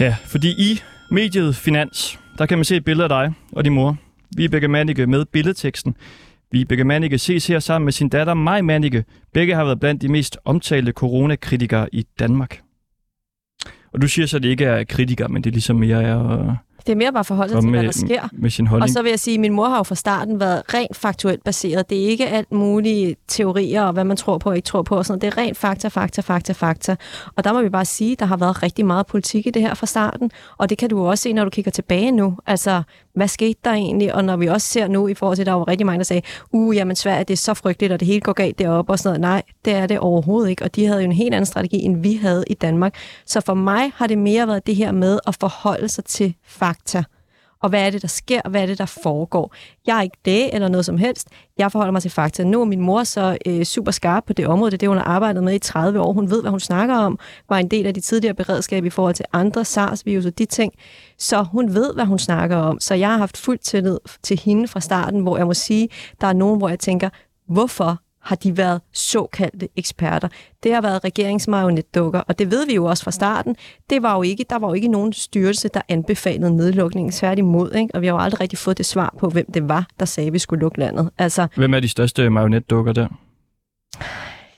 [0.00, 0.80] Ja, fordi i
[1.10, 3.96] mediet Finans, der kan man se et billede af dig og din mor.
[4.36, 5.96] Vibeke Mannicke med billedteksten.
[6.52, 9.04] Vibeke Mannicke ses her sammen med sin datter Maj Mannicke.
[9.32, 12.60] Begge har været blandt de mest omtalte coronakritikere i Danmark.
[13.92, 16.56] Og du siger så, at det ikke er kritikere, men det er ligesom mere er
[16.86, 18.28] det er mere bare forhold sig komme til, hvad der sker.
[18.32, 18.82] med sin holdning.
[18.82, 21.44] Og så vil jeg sige, at min mor har jo fra starten været rent faktuelt
[21.44, 21.90] baseret.
[21.90, 24.96] Det er ikke alt mulige teorier og hvad man tror på og ikke tror på.
[24.96, 25.18] Og sådan.
[25.22, 25.34] noget.
[25.36, 26.96] Det er rent fakta, fakta, fakta, fakta.
[27.36, 29.62] Og der må vi bare sige, at der har været rigtig meget politik i det
[29.62, 30.30] her fra starten.
[30.58, 32.36] Og det kan du også se, når du kigger tilbage nu.
[32.46, 32.82] Altså,
[33.14, 34.14] hvad skete der egentlig?
[34.14, 36.04] Og når vi også ser nu i forhold til, at der var rigtig mange, der
[36.04, 36.22] sagde,
[36.52, 39.20] uh, jamen Sverige, det er så frygteligt, og det hele går galt deroppe og sådan
[39.20, 39.20] noget.
[39.20, 40.64] Nej, det er det overhovedet ikke.
[40.64, 42.94] Og de havde jo en helt anden strategi, end vi havde i Danmark.
[43.26, 46.73] Så for mig har det mere været det her med at forholde sig til fakta
[47.64, 49.54] og hvad er det, der sker, og hvad er det, der foregår.
[49.86, 51.28] Jeg er ikke det eller noget som helst.
[51.58, 52.44] Jeg forholder mig til fakta.
[52.44, 54.70] Nu er min mor så øh, super skarp på det område.
[54.70, 56.12] Det er det, hun har arbejdet med i 30 år.
[56.12, 57.18] Hun ved, hvad hun snakker om.
[57.48, 60.72] Var en del af de tidligere beredskab i forhold til andre SARS-virus og de ting.
[61.18, 62.80] Så hun ved, hvad hun snakker om.
[62.80, 65.88] Så jeg har haft fuld tillid til hende fra starten, hvor jeg må sige,
[66.20, 67.08] der er nogen, hvor jeg tænker,
[67.48, 70.28] hvorfor har de været såkaldte eksperter.
[70.62, 73.56] Det har været regeringsmarionetdukker, og det ved vi jo også fra starten.
[73.90, 77.12] Det var jo ikke, der var jo ikke nogen styrelse, der anbefalede nedlukningen.
[77.12, 77.94] Tværtimod, ikke?
[77.94, 80.26] og vi har jo aldrig rigtig fået det svar på, hvem det var, der sagde,
[80.26, 81.10] at vi skulle lukke landet.
[81.18, 83.08] Altså, Hvem er de største marionetdukker der?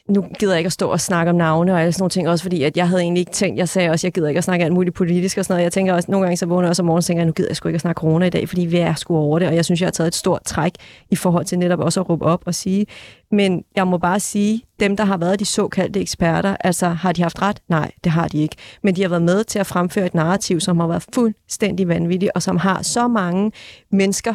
[0.08, 2.28] Nu gider jeg ikke at stå og snakke om navne og alle sådan nogle ting,
[2.28, 4.44] også fordi at jeg havde egentlig ikke tænkt, jeg sagde også, jeg gider ikke at
[4.44, 5.64] snakke alt muligt politisk og sådan noget.
[5.64, 7.32] Jeg tænker også, nogle gange så vågner jeg også om morgenen og tænker, jeg, nu
[7.32, 9.48] gider jeg sgu ikke at snakke corona i dag, fordi vi er sgu over det,
[9.48, 10.72] og jeg synes, jeg har taget et stort træk
[11.10, 12.86] i forhold til netop også at råbe op og sige.
[13.30, 17.22] Men jeg må bare sige, dem, der har været de såkaldte eksperter, altså har de
[17.22, 17.60] haft ret?
[17.68, 18.56] Nej, det har de ikke.
[18.82, 22.32] Men de har været med til at fremføre et narrativ, som har været fuldstændig vanvittigt,
[22.34, 23.52] og som har så mange
[23.92, 24.34] mennesker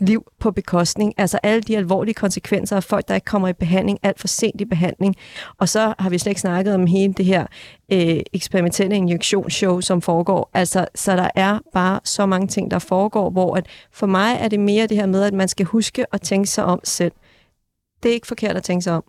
[0.00, 1.14] liv på bekostning.
[1.16, 4.60] Altså alle de alvorlige konsekvenser af folk, der ikke kommer i behandling, alt for sent
[4.60, 5.16] i behandling.
[5.58, 7.46] Og så har vi slet ikke snakket om hele det her
[7.92, 10.50] øh, eksperimentelle injektionsshow, som foregår.
[10.54, 14.48] Altså, så der er bare så mange ting, der foregår, hvor at for mig er
[14.48, 17.12] det mere det her med, at man skal huske at tænke sig om selv.
[18.02, 19.04] Det er ikke forkert at tænke sig om.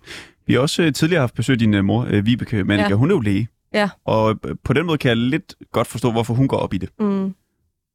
[0.48, 2.90] Vi har også øh, tidligere haft besøg din øh, mor, øh, Vibeke Mannicke.
[2.90, 2.96] Ja.
[2.96, 3.48] Hun er jo læge.
[3.74, 3.90] Ja.
[4.06, 6.90] Og på den måde kan jeg lidt godt forstå, hvorfor hun går op i det.
[7.00, 7.34] Mm.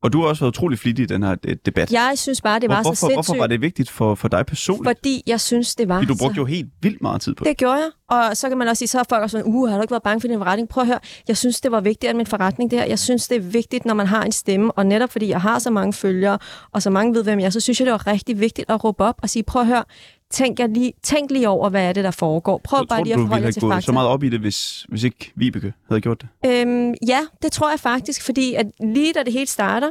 [0.02, 1.92] Og du har også været utrolig flittig i den her øh, debat.
[1.92, 3.14] Jeg synes bare, det var Hvor- så hvorfor, sindssygt.
[3.14, 4.88] hvorfor var det vigtigt for, for dig personligt?
[4.88, 7.44] Fordi jeg synes, det var Fordi du så brugte jo helt vildt meget tid på
[7.44, 7.48] det.
[7.50, 7.90] Det gjorde jeg.
[8.10, 9.90] Og så kan man også sige, så er folk også sådan, uh, har du ikke
[9.90, 10.68] været bange for din forretning?
[10.68, 10.98] Prøv at høre,
[11.28, 12.86] jeg synes, det var vigtigt at min forretning det her.
[12.86, 14.72] Jeg synes, det er vigtigt, når man har en stemme.
[14.72, 16.38] Og netop fordi jeg har så mange følgere,
[16.72, 18.84] og så mange ved, hvem jeg er, så synes jeg, det var rigtig vigtigt at
[18.84, 19.84] råbe op og sige, prøv at høre,
[20.32, 22.60] tænk, jeg lige, tænk lige over, hvad er det, der foregår.
[22.64, 23.86] Prøv Så bare tror lige at forholde have til gået fakta.
[23.86, 26.28] så meget op i det, hvis, hvis ikke Vibeke havde gjort det?
[26.50, 29.90] Øhm, ja, det tror jeg faktisk, fordi at lige da det hele starter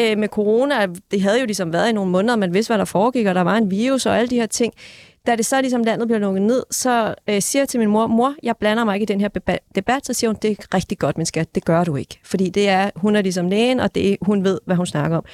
[0.00, 2.84] øh, med corona, det havde jo ligesom været i nogle måneder, man vidste, hvad der
[2.84, 4.74] foregik, og der var en virus og alle de her ting.
[5.26, 8.06] Da det så ligesom landet bliver lukket ned, så øh, siger jeg til min mor,
[8.06, 9.28] mor, jeg blander mig ikke i den her
[9.74, 10.06] debat.
[10.06, 12.20] Så siger hun, det er rigtig godt, men skat, det gør du ikke.
[12.24, 15.24] Fordi det er, hun er ligesom lægen, og det hun ved, hvad hun snakker om.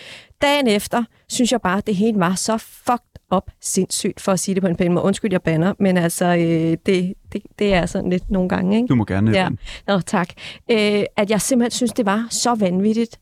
[0.43, 4.41] Dagen efter, synes jeg bare, at det hele var så fucked op sindssygt, for at
[4.41, 5.05] sige det på en pæn måde.
[5.05, 8.87] Undskyld, jeg banner, men altså, øh, det, det, det er sådan lidt nogle gange, ikke?
[8.87, 9.31] Du må gerne.
[9.31, 9.49] Ja.
[9.87, 10.29] Nå, tak.
[10.71, 13.19] Øh, at jeg simpelthen synes, det var så vanvittigt,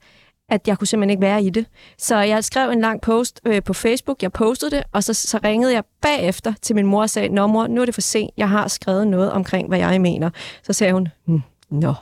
[0.49, 1.67] at jeg kunne simpelthen ikke være i det.
[1.99, 5.39] Så jeg skrev en lang post øh, på Facebook, jeg postede det, og så, så
[5.45, 8.31] ringede jeg bagefter til min mor og sagde, Nå mor, nu er det for sent,
[8.37, 10.31] jeg har skrevet noget omkring, hvad jeg mener.
[10.63, 11.95] Så sagde hun, hm, nå.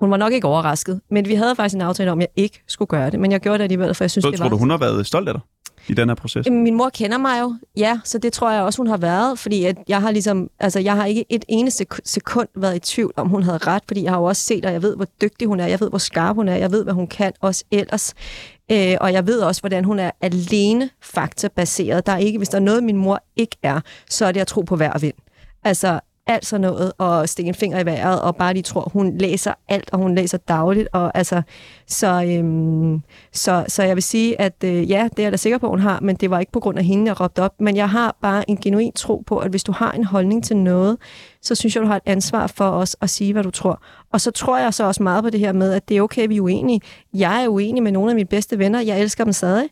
[0.00, 2.62] Hun var nok ikke overrasket, men vi havde faktisk en aftale om, at jeg ikke
[2.66, 4.50] skulle gøre det, men jeg gjorde det alligevel, for jeg synes, Så det tror var...
[4.50, 5.40] du, hun har været stolt af dig
[5.88, 6.46] i den her proces?
[6.50, 9.64] Min mor kender mig jo, ja, så det tror jeg også, hun har været, fordi
[9.64, 13.28] at jeg har ligesom, altså jeg har ikke et eneste sekund været i tvivl om,
[13.28, 15.60] hun havde ret, fordi jeg har jo også set, og jeg ved, hvor dygtig hun
[15.60, 18.14] er, jeg ved, hvor skarp hun er, jeg ved, hvad hun kan også ellers,
[18.72, 22.06] øh, og jeg ved også, hvordan hun er alene faktabaseret.
[22.06, 23.80] Der er ikke, hvis der er noget, min mor ikke er,
[24.10, 25.14] så er det at tro på hver vind.
[25.64, 29.18] Altså, alt sådan noget, og stikke en finger i vejret, og bare lige tror, hun
[29.18, 31.42] læser alt, og hun læser dagligt, og altså,
[31.86, 33.02] så, øhm,
[33.32, 35.80] så, så jeg vil sige, at øh, ja, det er jeg da sikker på, hun
[35.80, 38.16] har, men det var ikke på grund af hende, jeg råbte op, men jeg har
[38.22, 40.96] bare en genuin tro på, at hvis du har en holdning til noget,
[41.42, 43.82] så synes jeg, du har et ansvar for os at sige, hvad du tror.
[44.12, 46.22] Og så tror jeg så også meget på det her med, at det er okay,
[46.22, 46.80] at vi er uenige.
[47.14, 49.68] Jeg er uenig med nogle af mine bedste venner, jeg elsker dem stadig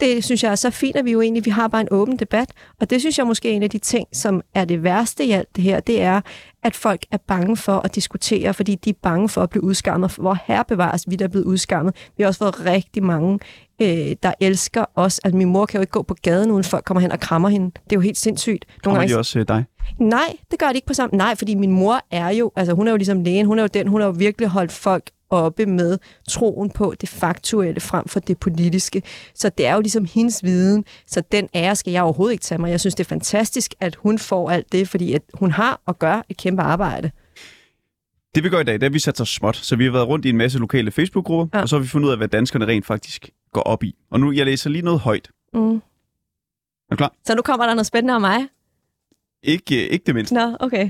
[0.00, 2.16] det synes jeg er så fint, at vi jo egentlig vi har bare en åben
[2.16, 2.52] debat.
[2.80, 5.30] Og det synes jeg måske er en af de ting, som er det værste i
[5.30, 6.20] alt det her, det er,
[6.62, 10.14] at folk er bange for at diskutere, fordi de er bange for at blive udskammet.
[10.14, 11.94] Hvor herre bevares, vi der er blevet udskammet.
[12.16, 13.38] Vi har også fået rigtig mange,
[13.82, 15.20] øh, der elsker os.
[15.24, 17.48] At min mor kan jo ikke gå på gaden, uden folk kommer hen og krammer
[17.48, 17.66] hende.
[17.66, 18.64] Det er jo helt sindssygt.
[18.84, 19.64] Kommer de også øh, dig?
[19.98, 21.16] Nej, det gør de ikke på samme.
[21.16, 23.68] Nej, fordi min mor er jo, altså hun er jo ligesom lægen, hun er jo
[23.74, 25.98] den, hun har jo virkelig holdt folk oppe med
[26.28, 29.02] troen på det faktuelle frem for det politiske.
[29.34, 32.58] Så det er jo ligesom hendes viden, så den ære skal jeg overhovedet ikke tage
[32.58, 32.70] mig.
[32.70, 35.98] Jeg synes, det er fantastisk, at hun får alt det, fordi at hun har og
[35.98, 37.10] gør et kæmpe arbejde.
[38.34, 39.56] Det vi gør i dag, det er, at vi sætter os småt.
[39.56, 41.58] Så vi har været rundt i en masse lokale Facebook-grupper, Ja.
[41.58, 41.62] ja.
[41.62, 43.94] og så har vi fundet ud af, hvad danskerne rent faktisk går op i.
[44.10, 45.30] Og nu, jeg læser lige noget højt.
[45.54, 45.74] Mm.
[45.76, 45.80] Er
[46.90, 47.12] du klar?
[47.26, 48.48] Så nu kommer der noget spændende om mig.
[49.42, 50.34] Ikke, øh, ikke det mindste.
[50.34, 50.84] Nå, okay.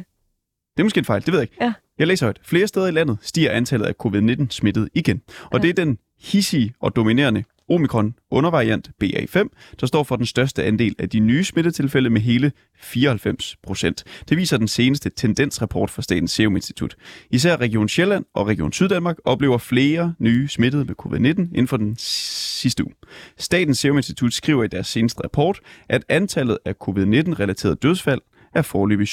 [0.76, 1.64] Det er måske en fejl, det ved jeg ikke.
[1.64, 1.72] Ja.
[1.98, 2.40] Jeg læser højt.
[2.44, 5.22] Flere steder i landet stiger antallet af covid-19 smittet igen.
[5.44, 10.64] Og det er den hissige og dominerende omikron undervariant BA5, der står for den største
[10.64, 14.04] andel af de nye smittetilfælde med hele 94 procent.
[14.28, 16.96] Det viser den seneste tendensrapport fra Statens Serum Institut.
[17.30, 21.96] Især Region Sjælland og Region Syddanmark oplever flere nye smittede med covid-19 inden for den
[21.98, 22.94] sidste uge.
[23.38, 28.20] Statens Serum Institut skriver i deres seneste rapport, at antallet af covid-19-relaterede dødsfald
[28.58, 29.08] er forløbig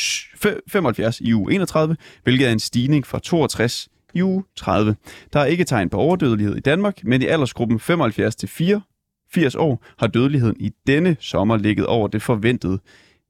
[0.67, 4.95] 75 i uge 31, hvilket er en stigning fra 62 i uge 30.
[5.33, 9.83] Der er ikke tegn på overdødelighed i Danmark, men i aldersgruppen 75 til 84 år
[9.99, 12.79] har dødeligheden i denne sommer ligget over det forventede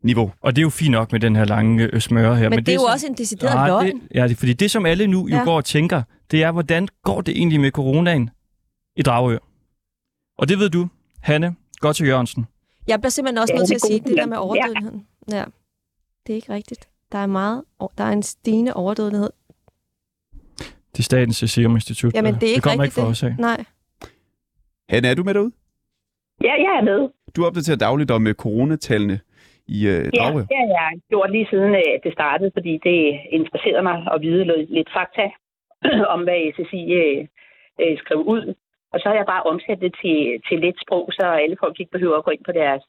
[0.04, 0.32] niveau.
[0.42, 2.50] Og det er jo fint nok med den her lange øh, smøre her.
[2.50, 3.86] Men, men det er jo som- også en decideret Nej, løgn.
[4.02, 5.44] det, ja, det, fordi det, som alle nu jo Ja.
[5.44, 6.02] går og tænker,
[6.32, 8.30] det er, hvordan går det egentlig med coronaen
[8.98, 9.38] i Dragør?
[10.38, 10.88] Og det ved du,
[11.22, 12.46] Hanne Godt Jørgensen.
[12.88, 14.42] Jeg bliver simpelthen også Ja, nødt til det at sige, det der med Ja.
[14.44, 15.04] overdødeligheden.
[15.32, 15.44] Ja.
[16.28, 16.90] Det er ikke rigtigt.
[17.12, 17.64] Der er meget,
[17.98, 19.30] der er en stigende overdødelighed.
[20.94, 22.14] Det er Statens Serum Institut.
[22.16, 23.34] Jamen, og det er ikke det kommer rigtigt ikke fra os af.
[23.50, 23.60] Nej.
[24.90, 25.52] Hanne, er du med derude?
[26.48, 27.10] Ja, jeg er med.
[27.36, 29.20] Du opdaterer dagligt om øh, coronatallene
[29.68, 30.46] i øh, Ja, Dragør.
[30.52, 33.00] det har jeg gjort lige siden øh, det startede, fordi det
[33.38, 35.26] interesserede mig at vide lidt, lidt fakta
[36.14, 37.28] om, hvad SSI øh,
[37.82, 38.44] øh, skrev ud.
[38.94, 40.18] Og så har jeg bare omsat det til,
[40.48, 42.84] til let sprog, så alle folk ikke behøver at gå ind på deres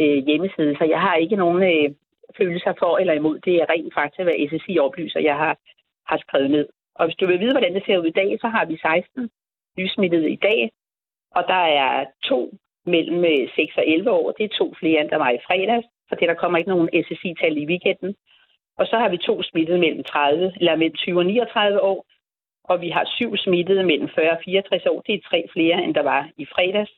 [0.00, 0.72] øh, hjemmeside.
[0.78, 1.88] Så jeg har ikke nogen øh,
[2.36, 3.38] følelser for eller imod.
[3.38, 5.56] Det er rent fakta, hvad SSI oplyser, jeg har,
[6.06, 6.68] har skrevet ned.
[6.94, 9.30] Og hvis du vil vide, hvordan det ser ud i dag, så har vi 16
[9.78, 10.70] nysmittede i dag,
[11.36, 12.52] og der er to
[12.86, 14.30] mellem øh, 6 og 11 år.
[14.30, 16.90] Det er to flere, end der var i fredags, for det der kommer ikke nogen
[17.04, 18.14] SSI-tal i weekenden.
[18.78, 22.06] Og så har vi to smittede mellem 30, eller mellem 20 og 39 år,
[22.64, 25.00] og vi har syv smittede mellem 40 og 64 år.
[25.00, 26.92] Det er tre flere, end der var i fredags.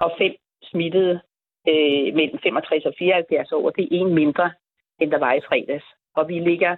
[0.00, 1.20] Og fem smittede
[1.68, 3.70] øh, mellem 65 og 74 år.
[3.70, 4.52] Det er en mindre,
[5.00, 5.84] end der var i fredags.
[6.16, 6.76] Og vi ligger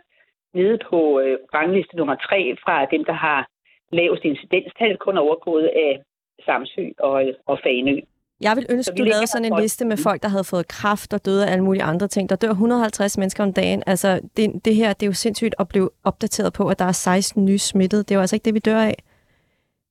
[0.55, 3.49] nede på øh, rangliste nummer tre fra dem, der har
[3.93, 6.01] lavest incidenstal, kun overgået af
[6.45, 7.97] Samsø og, og Fanø.
[8.41, 10.69] Jeg vil ønske, Så vi du lavede sådan en liste med folk, der havde fået
[10.69, 12.29] kræft og døde af alle mulige andre ting.
[12.29, 13.83] Der dør 150 mennesker om dagen.
[13.87, 16.93] Altså, det, det her, det er jo sindssygt at blive opdateret på, at der er
[16.93, 18.03] 16 nye smittede.
[18.03, 18.95] Det er jo altså ikke det, vi dør af.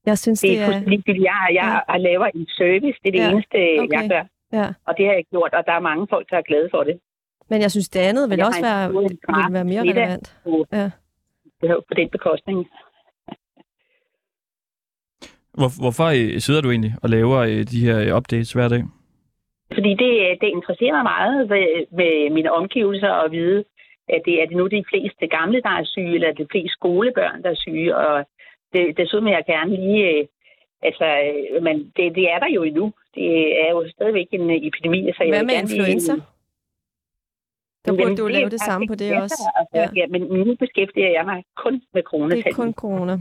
[0.05, 0.65] Jeg synes, Det det er er...
[0.65, 1.24] fuldstændig ligegyldigt.
[1.24, 1.97] Jeg, jeg ja.
[1.97, 2.97] laver en service.
[3.03, 3.32] Det er det ja.
[3.32, 4.01] eneste, okay.
[4.01, 4.24] jeg gør.
[4.59, 4.67] Ja.
[4.88, 6.99] Og det har jeg gjort, og der er mange folk, der er glade for det.
[7.54, 10.28] Men jeg synes, det andet vil også være, vil være mere relevant.
[10.43, 10.89] På, Ja.
[11.89, 12.60] på den bekostning.
[15.60, 18.84] Hvor, hvorfor øh, sidder du egentlig og laver øh, de her øh, updates hver dag?
[19.74, 21.68] Fordi det, det interesserer mig meget ved,
[21.99, 23.60] med mine omgivelser at vide,
[24.10, 27.43] at det er det nu de fleste gamle, der er syge, eller de fleste skolebørn,
[27.43, 27.95] der er syge.
[27.97, 28.26] Og
[28.74, 30.28] det, desuden vil jeg gerne lige...
[30.88, 31.08] Altså,
[31.62, 32.93] men det, det er der jo endnu.
[33.16, 33.28] Det
[33.66, 34.99] er jo stadigvæk en epidemi.
[35.18, 36.22] Så jeg Hvad med gerne lige-
[37.86, 39.41] Der Jamen, burde du det lave det samme på det også.
[39.55, 40.01] Altså, ja.
[40.01, 42.49] ja, men nu beskæftiger jeg mig kun med Det coronatallene.
[42.49, 43.17] er kun corona.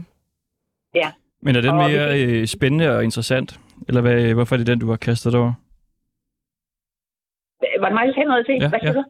[1.45, 3.59] Men er den Og mere øh, spændende og interessant?
[3.87, 5.53] Eller hvad, hvorfor er det den, du har kastet over?
[7.81, 8.55] Var det mig, der sagde noget til?
[8.61, 8.93] Ja, Hvad ja.
[8.93, 9.03] du?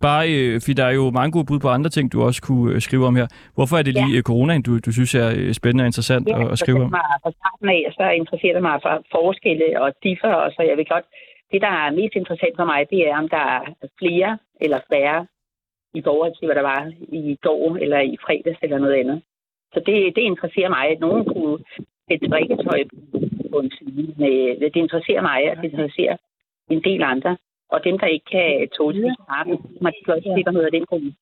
[0.00, 2.74] Bare, øh, fordi der er jo mange gode bud på andre ting, du også kunne
[2.74, 3.26] øh, skrive om her.
[3.56, 4.22] Hvorfor er det lige ja.
[4.30, 6.90] coronaen, du, du synes er spændende og interessant Ja, at, at skrive om?
[6.90, 10.76] Mig fra starten af, så interesserer det mig for forskelle og differ, og så jeg
[10.76, 11.06] vil godt...
[11.52, 15.26] Det, der er mest interessant for mig, det er, om der er flere eller færre
[15.94, 19.22] i forhold til, hvad der var i går eller i fredags eller noget andet.
[19.72, 21.58] Så det, det interesserer mig, at nogen kunne
[22.08, 22.80] sætte drikketøj
[23.50, 24.14] på en side.
[24.20, 26.16] Med, det interesserer mig, og det interesserer
[26.70, 27.36] en del andre.
[27.68, 29.14] Og dem, der ikke kan tåle det,
[29.80, 31.12] man kan godt se, noget af den gruppe.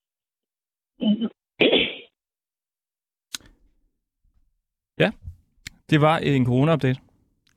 [5.90, 7.00] Det var en corona-update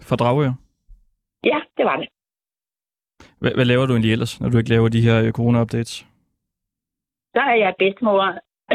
[0.08, 0.54] fra Dragør.
[1.44, 2.08] Ja, det var det.
[3.42, 6.06] Hvad, hvad laver du egentlig ellers, når du ikke laver de her øh, corona-updates?
[7.34, 8.22] Der er jeg bedstemor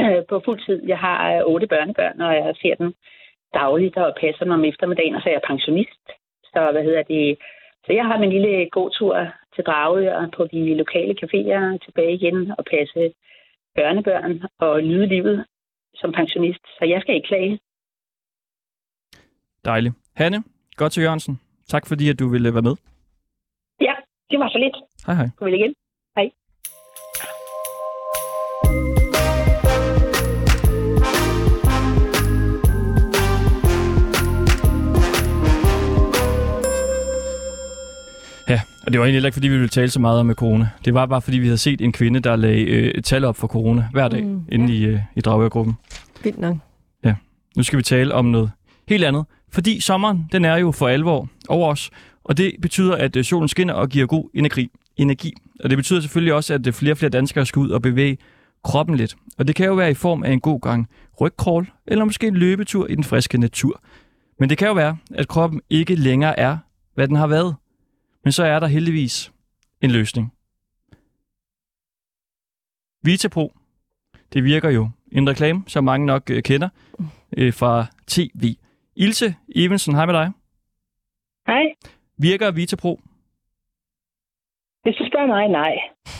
[0.00, 0.78] øh, på fuld tid.
[0.92, 2.94] Jeg har øh, otte børnebørn, og jeg ser dem
[3.54, 6.04] dagligt og passer dem om eftermiddagen, og så er jeg pensionist.
[6.52, 7.38] Så hvad hedder det?
[7.86, 9.16] Så jeg har min lille gåtur
[9.54, 13.12] til Dragør på de lokale caféer tilbage igen og passe
[13.74, 15.44] børnebørn og nyde livet
[15.94, 16.64] som pensionist.
[16.78, 17.58] Så jeg skal ikke klage.
[19.64, 19.94] Dejligt.
[20.16, 20.44] Hanne,
[20.76, 21.40] godt til Jørgensen.
[21.68, 22.76] Tak fordi, at du ville være med.
[24.30, 24.76] Ja, det var så lidt.
[25.06, 25.28] Hej hej.
[25.38, 25.74] Kom igen.
[26.16, 26.30] Hej.
[38.48, 40.68] Ja, og det var egentlig ikke, fordi vi ville tale så meget om corona.
[40.84, 43.46] Det var bare, fordi vi havde set en kvinde, der lagde øh, tal op for
[43.46, 45.74] corona hver dag Mm, inde i, øh, i Dragørgruppen.
[46.24, 46.56] Vildt nok.
[47.56, 48.50] Nu skal vi tale om noget
[48.88, 49.24] helt andet.
[49.52, 51.90] Fordi sommeren, den er jo for alvor over os,
[52.28, 54.70] og det betyder, at øh, solen skinner og giver god energi.
[54.96, 55.32] energi.
[55.60, 58.18] Og det betyder selvfølgelig også, at øh, flere og flere danskere skal ud og bevæge
[58.64, 59.16] kroppen lidt.
[59.38, 60.88] Og det kan jo være i form af en god gang
[61.20, 63.82] rygcrawl, eller måske en løbetur i den friske natur.
[64.38, 66.58] Men det kan jo være, at kroppen ikke længere er,
[66.94, 67.56] hvad den har været.
[68.24, 69.32] Men så er der heldigvis
[69.80, 70.32] en løsning.
[73.02, 73.52] Vitapro,
[74.32, 74.90] det virker jo.
[75.12, 76.68] En reklame, som mange nok øh, kender
[77.36, 78.54] øh, fra TV.
[78.96, 80.30] Ilse Evensen, hej med dig.
[81.46, 81.95] Hej.
[82.18, 83.00] Virker Vitapro?
[84.82, 85.74] Hvis du spørger mig, nej.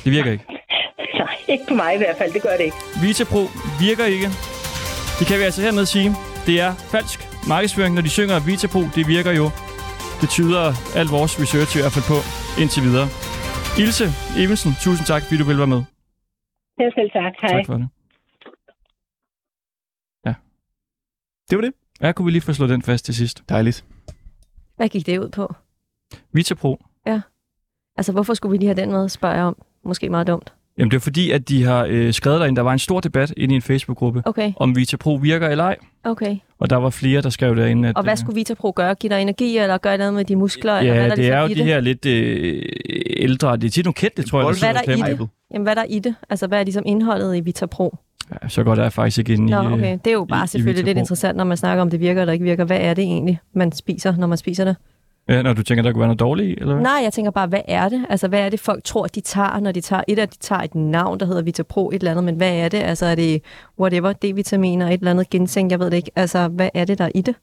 [0.05, 0.45] Det virker ikke.
[1.23, 2.33] Nej, ikke på mig i hvert fald.
[2.33, 2.77] Det gør det ikke.
[3.03, 3.43] Vitapro
[3.87, 4.29] virker ikke.
[5.19, 6.11] Det kan vi altså hermed sige.
[6.49, 7.19] Det er falsk
[7.49, 8.81] markedsføring, når de synger at Vitapro.
[8.97, 9.47] Det virker jo.
[10.21, 10.65] Det tyder
[11.01, 12.19] al vores research i hvert fald på
[12.63, 13.09] indtil videre.
[13.83, 14.07] Ilse
[14.43, 15.83] Evensen, tusind tak, fordi du vil være med.
[16.81, 17.35] Ja, selv tak.
[17.43, 17.53] Hej.
[17.57, 17.89] Tak for det.
[21.51, 21.73] Det var det.
[22.01, 23.43] Ja, kunne vi lige få slået den fast til sidst.
[23.49, 23.85] Dejligt.
[24.77, 25.55] Hvad gik det ud på?
[26.33, 26.83] Vitapro.
[27.99, 29.57] Altså, hvorfor skulle vi lige have den med, spørger jeg om.
[29.85, 30.53] Måske meget dumt.
[30.79, 33.33] Jamen, det er fordi, at de har øh, skrevet derinde, der var en stor debat
[33.37, 35.77] inde i en Facebook-gruppe, Okay, om Vitapro virker eller ej.
[36.05, 36.37] okay.
[36.59, 37.97] Og der var flere, der skrev derinde, at...
[37.97, 38.95] Og hvad øh, skulle Vitapro gøre?
[38.95, 40.79] Give dig energi, eller gøre noget med de muskler?
[40.79, 42.63] eller hvad Ja, der det ligesom er jo i de her lidt øh,
[43.07, 44.59] ældre, det er tit nogle kendte, tror jeg.
[44.61, 45.29] Hvad er der og i det?
[45.53, 46.15] Jamen, hvad er der i det?
[46.31, 47.97] Altså, hvad er ligesom indholdet i Vitapro?
[48.43, 49.67] Ja, så godt er jeg faktisk ikke inde Nå, i...
[49.67, 49.99] øh, okay.
[50.05, 51.01] Det er jo i- bare i selvfølgelig lidt Vitapro.
[51.03, 52.65] interessant, når man snakker om, det virker eller ikke virker.
[52.65, 54.77] Hvad er det egentlig, man spiser, når man spiser det?
[55.29, 56.83] Ja, når du tænker, der kunne være noget dårligt i, eller hvad?
[56.83, 58.07] Nej, jeg tænker bare, hvad er det?
[58.11, 60.03] Altså, hvad er det, folk tror, de tager, når de tager...
[60.09, 62.69] Et af de tager et navn, der hedder Vitapro, et eller andet, men hvad er
[62.69, 62.79] det?
[62.79, 63.43] Altså, er det
[63.81, 66.11] whatever, D-vitaminer, et eller andet ginseng, jeg ved det ikke.
[66.17, 67.35] Altså, hvad er det, der er i det?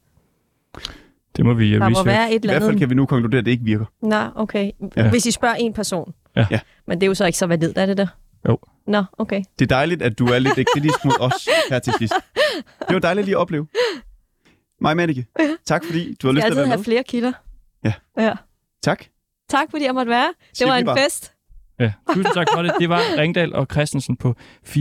[1.38, 2.07] Det må vi uh, Der må research.
[2.07, 3.86] være et I hvert fald kan vi nu konkludere, at det ikke virker.
[4.01, 4.71] Nå, okay.
[4.97, 5.09] Ja.
[5.09, 6.13] Hvis I spørger en person.
[6.36, 6.45] Ja.
[6.51, 6.59] Ja.
[6.88, 8.09] Men det er jo så ikke så validt, er det det?
[8.49, 8.57] Jo.
[8.88, 9.43] Nå, okay.
[9.59, 12.13] Det er dejligt, at du er lidt kritisk mod os her til sidst.
[12.88, 13.67] Det var dejligt lige at opleve.
[14.81, 15.25] Maj Manneke,
[15.65, 16.84] tak fordi du har Jeg lyst til at altid være have med.
[16.84, 17.31] flere kilder.
[17.84, 17.93] Ja.
[18.17, 18.34] ja.
[18.84, 19.05] Tak.
[19.49, 20.34] Tak, fordi jeg måtte være.
[20.49, 20.97] Det Sig var en bare.
[20.97, 21.34] fest.
[21.79, 22.73] Ja, tusind tak for det.
[22.79, 24.36] Det var Ringdal og Christensen på
[24.67, 24.73] 24-7.